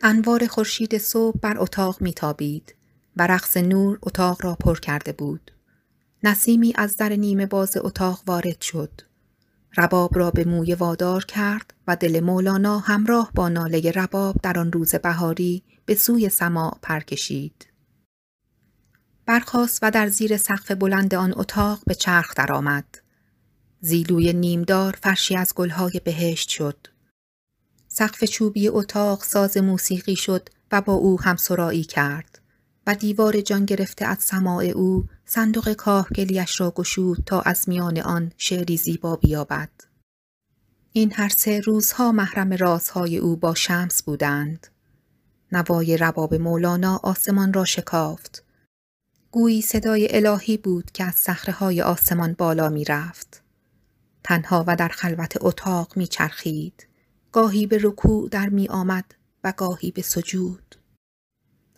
انوار 0.00 0.46
خورشید 0.46 0.98
صبح 0.98 1.38
بر 1.38 1.58
اتاق 1.58 2.00
میتابید 2.00 2.74
و 3.16 3.26
رقص 3.26 3.56
نور 3.56 3.98
اتاق 4.02 4.44
را 4.44 4.54
پر 4.54 4.78
کرده 4.78 5.12
بود. 5.12 5.50
نسیمی 6.22 6.72
از 6.76 6.96
در 6.96 7.08
نیمه 7.08 7.46
باز 7.46 7.76
اتاق 7.76 8.22
وارد 8.26 8.60
شد. 8.60 8.90
رباب 9.76 10.18
را 10.18 10.30
به 10.30 10.44
موی 10.44 10.74
وادار 10.74 11.24
کرد 11.24 11.74
و 11.86 11.96
دل 11.96 12.20
مولانا 12.20 12.78
همراه 12.78 13.30
با 13.34 13.48
ناله 13.48 13.90
رباب 13.90 14.36
در 14.42 14.58
آن 14.58 14.72
روز 14.72 14.94
بهاری 14.94 15.62
به 15.86 15.94
سوی 15.94 16.28
سماع 16.28 16.78
پر 16.82 17.00
کشید. 17.00 17.66
برخاست 19.26 19.78
و 19.82 19.90
در 19.90 20.08
زیر 20.08 20.36
سقف 20.36 20.70
بلند 20.70 21.14
آن 21.14 21.34
اتاق 21.36 21.80
به 21.86 21.94
چرخ 21.94 22.34
درآمد. 22.34 22.98
زیلوی 23.80 24.32
نیمدار 24.32 24.98
فرشی 25.02 25.36
از 25.36 25.54
گلهای 25.54 26.00
بهشت 26.04 26.48
شد. 26.48 26.76
سقف 27.98 28.24
چوبی 28.24 28.68
اتاق 28.68 29.22
ساز 29.22 29.56
موسیقی 29.56 30.16
شد 30.16 30.48
و 30.72 30.80
با 30.80 30.92
او 30.92 31.20
هم 31.20 31.36
سرایی 31.36 31.84
کرد 31.84 32.38
و 32.86 32.94
دیوار 32.94 33.40
جان 33.40 33.64
گرفته 33.64 34.04
از 34.04 34.18
سماع 34.18 34.64
او 34.64 35.04
صندوق 35.24 35.72
کاهگلیش 35.72 36.60
را 36.60 36.70
گشود 36.70 37.22
تا 37.26 37.40
از 37.40 37.68
میان 37.68 37.98
آن 37.98 38.32
شعری 38.36 38.76
زیبا 38.76 39.16
بیابد. 39.16 39.70
این 40.92 41.12
هر 41.14 41.28
سه 41.28 41.60
روزها 41.60 42.12
محرم 42.12 42.52
رازهای 42.52 43.18
او 43.18 43.36
با 43.36 43.54
شمس 43.54 44.02
بودند. 44.02 44.66
نوای 45.52 45.96
رباب 45.96 46.34
مولانا 46.34 47.00
آسمان 47.02 47.52
را 47.52 47.64
شکافت. 47.64 48.44
گویی 49.30 49.62
صدای 49.62 50.16
الهی 50.16 50.56
بود 50.56 50.90
که 50.90 51.04
از 51.04 51.14
صخره 51.14 51.82
آسمان 51.82 52.32
بالا 52.32 52.68
می 52.68 52.84
رفت. 52.84 53.42
تنها 54.24 54.64
و 54.66 54.76
در 54.76 54.88
خلوت 54.88 55.36
اتاق 55.40 55.96
می 55.96 56.06
چرخید. 56.06 56.85
گاهی 57.36 57.66
به 57.66 57.78
رکوع 57.82 58.28
در 58.28 58.48
می 58.48 58.68
آمد 58.68 59.14
و 59.44 59.52
گاهی 59.56 59.90
به 59.90 60.02
سجود. 60.02 60.76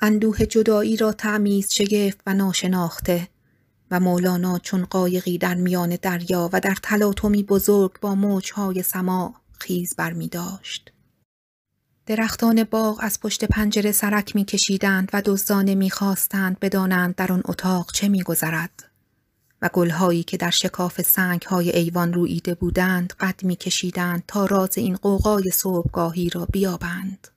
اندوه 0.02 0.46
جدایی 0.46 0.96
را 0.96 1.12
تعمیز 1.12 1.72
شگفت 1.72 2.20
و 2.26 2.34
ناشناخته 2.34 3.28
و 3.90 4.00
مولانا 4.00 4.58
چون 4.58 4.84
قایقی 4.84 5.38
در 5.38 5.54
میان 5.54 5.96
دریا 6.02 6.50
و 6.52 6.60
در 6.60 6.76
تلاطمی 6.82 7.42
بزرگ 7.42 8.00
با 8.00 8.14
موجهای 8.14 8.82
سما 8.82 9.34
خیز 9.52 9.94
بر 9.96 10.12
می 10.12 10.28
داشت. 10.28 10.92
درختان 12.06 12.64
باغ 12.64 12.98
از 13.02 13.20
پشت 13.20 13.44
پنجره 13.44 13.92
سرک 13.92 14.36
می 14.36 14.44
کشیدند 14.44 15.10
و 15.12 15.22
دزدانه 15.24 15.74
می 15.74 15.90
خواستند 15.90 16.60
بدانند 16.60 17.14
در 17.14 17.32
آن 17.32 17.42
اتاق 17.44 17.92
چه 17.92 18.08
می 18.08 18.22
گذرد. 18.22 18.87
و 19.62 19.70
گلهایی 19.72 20.22
که 20.22 20.36
در 20.36 20.50
شکاف 20.50 21.02
سنگ 21.02 21.42
های 21.42 21.76
ایوان 21.76 22.12
رویده 22.12 22.54
بودند 22.54 23.12
قد 23.20 23.44
می 23.44 23.56
کشیدند 23.56 24.22
تا 24.26 24.46
راز 24.46 24.78
این 24.78 24.96
قوقای 24.96 25.50
صبحگاهی 25.50 26.30
را 26.30 26.46
بیابند. 26.52 27.28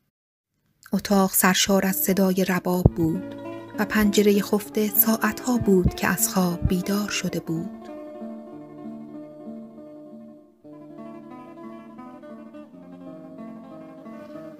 اتاق 0.94 1.34
سرشار 1.34 1.86
از 1.86 1.96
صدای 1.96 2.46
رباب 2.46 2.84
بود 2.84 3.36
و 3.80 3.86
پنجره 3.86 4.42
خفته 4.42 4.92
ساعتها 4.96 5.58
بود 5.58 5.96
که 5.96 6.08
از 6.08 6.30
خواب 6.30 6.68
بیدار 6.68 7.10
شده 7.10 7.40
بود. 7.40 7.82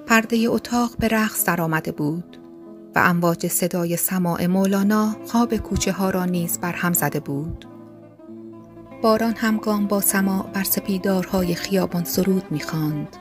پرده 0.08 0.46
اتاق 0.50 0.98
به 0.98 1.08
رقص 1.08 1.46
درآمده 1.46 1.92
بود. 1.92 2.41
و 2.96 3.00
امواج 3.00 3.48
صدای 3.48 3.98
سماع 3.98 4.46
مولانا 4.46 5.16
خواب 5.28 5.58
کوچه 5.58 5.92
ها 5.92 6.10
را 6.10 6.26
نیز 6.26 6.60
بر 6.60 6.72
هم 6.74 6.94
زده 6.94 7.20
بود. 7.20 7.68
باران 9.02 9.34
همگام 9.34 9.88
با 9.88 10.02
سماع 10.02 10.48
بر 10.54 10.64
سپیدارهای 10.64 11.56
خیابان 11.56 12.04
سرود 12.04 12.52
می‌خواند. 12.52 13.18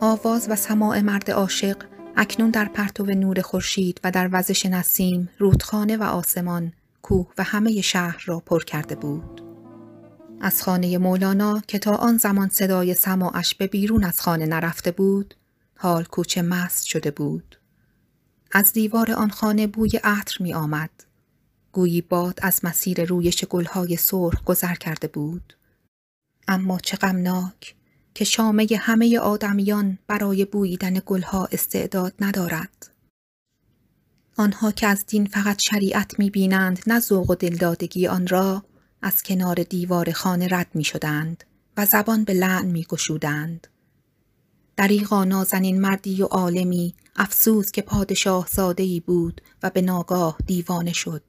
آواز 0.00 0.46
و 0.50 0.56
سماع 0.56 1.00
مرد 1.00 1.30
عاشق 1.30 1.76
اکنون 2.16 2.50
در 2.50 2.64
پرتو 2.64 3.04
نور 3.04 3.40
خورشید 3.40 4.00
و 4.04 4.10
در 4.10 4.28
وزش 4.32 4.66
نسیم 4.66 5.28
رودخانه 5.38 5.96
و 5.96 6.02
آسمان 6.02 6.72
کوه 7.02 7.26
و 7.38 7.42
همه 7.42 7.80
شهر 7.80 8.22
را 8.26 8.40
پر 8.40 8.64
کرده 8.64 8.94
بود. 8.94 9.42
از 10.40 10.62
خانه 10.62 10.98
مولانا 10.98 11.62
که 11.66 11.78
تا 11.78 11.94
آن 11.94 12.16
زمان 12.16 12.48
صدای 12.48 12.94
سماعش 12.94 13.54
به 13.54 13.66
بیرون 13.66 14.04
از 14.04 14.20
خانه 14.20 14.46
نرفته 14.46 14.90
بود، 14.90 15.34
حال 15.78 16.04
کوچه 16.04 16.42
مست 16.42 16.86
شده 16.86 17.10
بود. 17.10 17.58
از 18.56 18.72
دیوار 18.72 19.12
آن 19.12 19.30
خانه 19.30 19.66
بوی 19.66 19.90
عطر 20.04 20.36
می 20.40 20.54
آمد. 20.54 20.90
گویی 21.72 22.00
باد 22.00 22.38
از 22.42 22.60
مسیر 22.64 23.04
رویش 23.04 23.44
گلهای 23.44 23.96
سرخ 23.96 24.44
گذر 24.44 24.74
کرده 24.74 25.08
بود. 25.08 25.56
اما 26.48 26.78
چه 26.78 26.96
غمناک 26.96 27.74
که 28.14 28.24
شامه 28.24 28.66
همه 28.78 29.18
آدمیان 29.18 29.98
برای 30.06 30.44
بوییدن 30.44 31.00
گلها 31.06 31.48
استعداد 31.52 32.14
ندارد. 32.20 32.90
آنها 34.36 34.72
که 34.72 34.86
از 34.86 35.06
دین 35.06 35.26
فقط 35.26 35.62
شریعت 35.70 36.18
می 36.18 36.30
بینند 36.30 36.78
نه 36.86 37.00
ذوق 37.00 37.30
و 37.30 37.34
دلدادگی 37.34 38.06
آن 38.06 38.26
را 38.26 38.64
از 39.02 39.22
کنار 39.22 39.62
دیوار 39.62 40.12
خانه 40.12 40.48
رد 40.50 40.68
می 40.74 40.84
شدند 40.84 41.44
و 41.76 41.86
زبان 41.86 42.24
به 42.24 42.34
لعن 42.34 42.66
می 42.66 42.84
گشودند. 42.84 43.66
دریغا 44.76 45.24
نازنین 45.24 45.80
مردی 45.80 46.22
و 46.22 46.26
عالمی 46.26 46.94
افسوس 47.16 47.70
که 47.70 47.82
پادشاه 47.82 48.48
ای 48.78 49.00
بود 49.00 49.40
و 49.62 49.70
به 49.70 49.82
ناگاه 49.82 50.36
دیوانه 50.46 50.92
شد. 50.92 51.22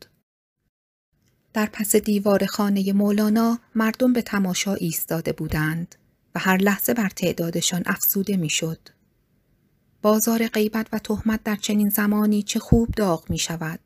در 1.54 1.70
پس 1.74 1.96
دیوار 1.96 2.46
خانه 2.46 2.94
مولانا 2.94 3.60
مردم 3.76 4.14
به 4.14 4.22
تماشا 4.22 4.74
ایستاده 4.74 5.32
بودند 5.32 5.96
و 6.36 6.40
هر 6.40 6.58
لحظه 6.58 6.94
بر 6.94 7.10
تعدادشان 7.10 7.84
افسوده 7.86 8.38
می‌شد. 8.38 8.80
بازار 10.02 10.48
غیبت 10.48 10.88
و 10.92 11.00
تهمت 11.00 11.44
در 11.44 11.56
چنین 11.56 11.90
زمانی 11.90 12.44
چه 12.44 12.60
خوب 12.60 12.92
داغ 12.92 13.30
می 13.30 13.38
شود. 13.38 13.80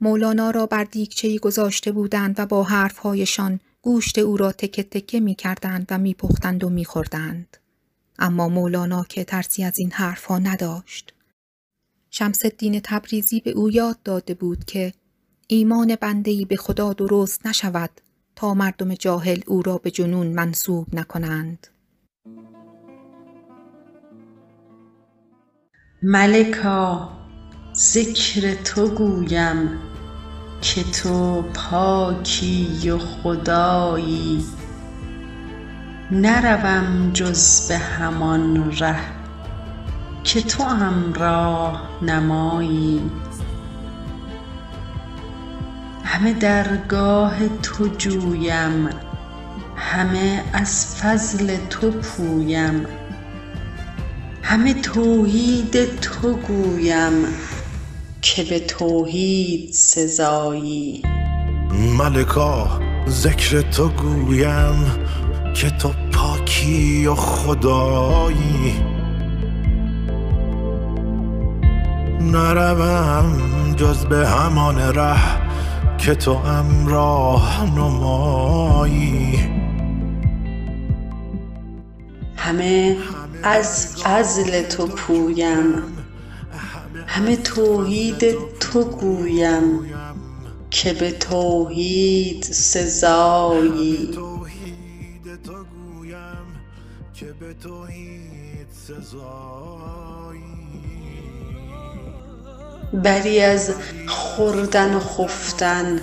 مولانا 0.00 0.50
را 0.50 0.66
بر 0.66 0.84
دیگچهی 0.84 1.38
گذاشته 1.38 1.92
بودند 1.92 2.40
و 2.40 2.46
با 2.46 2.62
حرفهایشان 2.62 3.60
گوشت 3.82 4.18
او 4.18 4.36
را 4.36 4.52
تکه 4.52 4.82
تکه 4.82 5.20
می 5.20 5.34
کردند 5.34 5.86
و 5.90 5.98
می 5.98 6.14
پختند 6.14 6.64
و 6.64 6.68
می 6.70 6.84
خوردند. 6.84 7.56
اما 8.18 8.48
مولانا 8.48 9.04
که 9.04 9.24
ترسی 9.24 9.64
از 9.64 9.78
این 9.78 9.90
حرفها 9.92 10.38
نداشت. 10.38 11.14
شمس 12.10 12.44
الدین 12.44 12.80
تبریزی 12.84 13.40
به 13.40 13.50
او 13.50 13.70
یاد 13.70 14.02
داده 14.02 14.34
بود 14.34 14.64
که 14.64 14.92
ایمان 15.46 15.96
بندهی 16.00 16.44
به 16.44 16.56
خدا 16.56 16.92
درست 16.92 17.46
نشود 17.46 17.90
تا 18.36 18.54
مردم 18.54 18.94
جاهل 18.94 19.40
او 19.46 19.62
را 19.62 19.78
به 19.78 19.90
جنون 19.90 20.26
منصوب 20.26 20.94
نکنند. 20.94 21.66
ملکا 26.02 27.10
ذکر 27.74 28.54
تو 28.54 28.88
گویم 28.88 29.78
که 30.62 30.84
تو 30.84 31.42
پاکی 31.42 32.90
و 32.90 32.98
خدایی 32.98 34.44
نروم 36.10 37.10
جز 37.12 37.68
به 37.68 37.78
همان 37.78 38.72
ره 38.78 38.96
که 40.24 40.42
توام 40.42 41.12
راه 41.12 41.88
نمایی. 42.02 43.10
همه 46.04 46.32
درگاه 46.32 47.48
تو 47.62 47.88
جویم 47.98 48.90
همه 49.76 50.44
از 50.52 50.96
فضل 50.96 51.56
تو 51.70 51.90
پویم 51.90 52.86
همه 54.42 54.74
توحید 54.74 56.00
تو 56.00 56.36
گویم 56.36 57.12
که 58.22 58.44
به 58.44 58.60
توحید 58.60 59.72
سزایی. 59.72 61.02
ملکا 61.98 62.80
ذکر 63.08 63.60
تو 63.60 63.88
گویم 63.88 64.86
که 65.54 65.70
تو 65.70 65.90
پاکی 66.12 67.06
و 67.06 67.14
خدایی. 67.14 68.74
نروم 72.20 73.74
جز 73.76 74.04
به 74.04 74.28
همان 74.28 74.78
ره 74.78 75.20
که 75.98 76.14
تو 76.14 76.30
امراه 76.30 77.64
نمایی. 77.76 79.38
همه 82.36 82.96
از 83.42 83.96
فضل 83.96 84.62
تو 84.62 84.86
پویم. 84.86 85.82
همه 87.06 87.36
توحید 87.36 88.24
تو 88.60 88.84
گویم 88.84 89.80
که 90.70 90.92
به 90.92 91.10
توحید 91.10 92.42
سزایی. 92.42 94.10
بری 102.92 103.40
از 103.40 103.74
خوردن 104.08 104.94
و 104.94 105.00
خفتن 105.00 106.00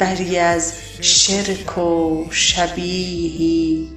بری 0.00 0.38
از 0.38 0.72
شرک 1.00 1.78
و 1.78 2.24
شبیهی. 2.30 3.92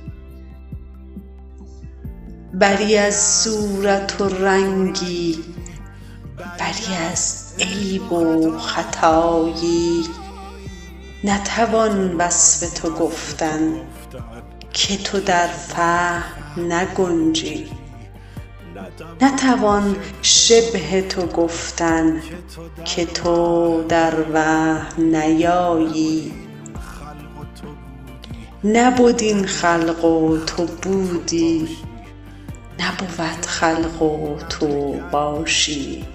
بری 2.53 2.97
از 2.97 3.15
صورت 3.15 4.21
و 4.21 4.29
رنگی 4.29 5.39
بری 6.59 6.95
از 7.11 7.53
عیب 7.59 8.11
و 8.11 8.57
خطایی. 8.59 10.05
نتوان 11.23 12.15
وصف 12.15 12.73
تو 12.81 12.89
گفتن 12.89 13.73
که 14.73 14.97
تو 14.97 15.19
در 15.19 15.47
فهم 15.47 16.36
نگنجی. 16.57 17.67
نتوان 19.21 19.95
شبه 20.21 21.01
تو 21.01 21.25
گفتن 21.25 22.21
که 22.85 23.05
تو 23.05 23.83
در 23.89 24.13
وهم 24.33 25.15
نیایی. 25.15 26.33
نبد 28.63 29.21
این 29.21 29.45
خلق 29.45 30.05
و 30.05 30.37
تو 30.37 30.65
بودی. 30.65 31.67
نبود 32.79 33.45
خلق 33.45 34.01
و 34.01 34.37
تو 34.49 34.95
باشی. 35.11 36.05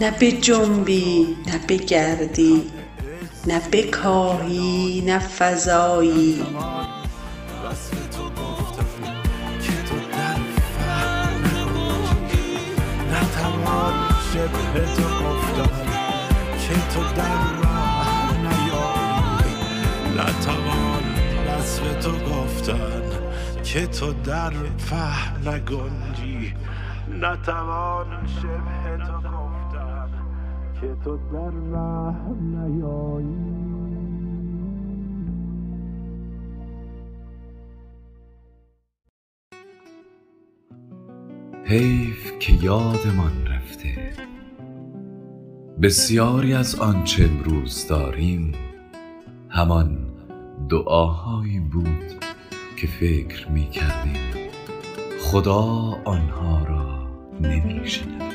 نه 0.00 0.10
بجنبی 0.10 1.36
نه 1.46 1.58
بگردی 1.68 2.62
نه 3.46 3.60
بکاهی 3.72 5.02
نه 5.06 5.18
فزایی 5.18 6.42
به 14.74 14.80
تو 14.80 15.02
گفتم 15.02 15.86
که 16.58 16.74
تو 16.74 17.00
در 17.16 17.62
راه 17.62 18.38
نیایی. 18.38 19.54
نتوان 20.16 21.04
وصف 21.48 22.04
تو 22.04 22.12
گفتن 22.12 23.02
که 23.62 23.86
تو 23.86 24.12
در 24.12 24.50
فهم 24.78 25.48
نگنجی. 25.48 26.54
نتوان 27.20 28.26
شبه 28.26 29.04
تو 29.06 29.28
گفتن 29.28 30.10
که 30.80 30.96
تو 31.04 31.18
در 31.32 31.50
راه 31.50 32.28
نیایی. 32.40 33.54
حیف 41.64 42.38
که 42.38 42.52
یادمان 42.52 43.53
بسیاری 45.82 46.54
از 46.54 46.74
آنچه 46.74 47.24
امروز 47.24 47.86
داریم 47.86 48.52
همان 49.48 49.98
دعاهایی 50.70 51.60
بود 51.60 52.24
که 52.76 52.86
فکر 52.86 53.48
می 53.48 53.70
کردیم 53.70 54.20
خدا 55.20 55.62
آنها 56.04 56.64
را 56.64 57.08
نمی 57.40 57.88
شنوید 57.88 58.34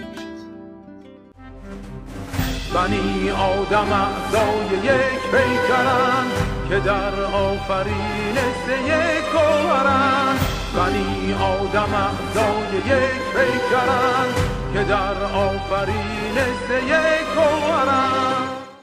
بنی 2.73 3.29
آدم 3.29 3.91
اعضای 3.91 4.77
یک 4.83 5.21
پیکرند 5.31 6.31
که 6.69 6.79
در 6.79 7.23
آفرینش 7.23 8.63
یک 8.87 9.25
گوهرند 9.31 10.39
بنی 10.75 11.33
آدم 11.33 11.93
اعضای 11.93 12.77
یک 12.77 13.21
پیکرند 13.33 14.58
که 14.73 14.83
در 14.83 15.23
آفرینش 15.23 16.69
یک 16.87 17.27
گوهرند 17.35 18.58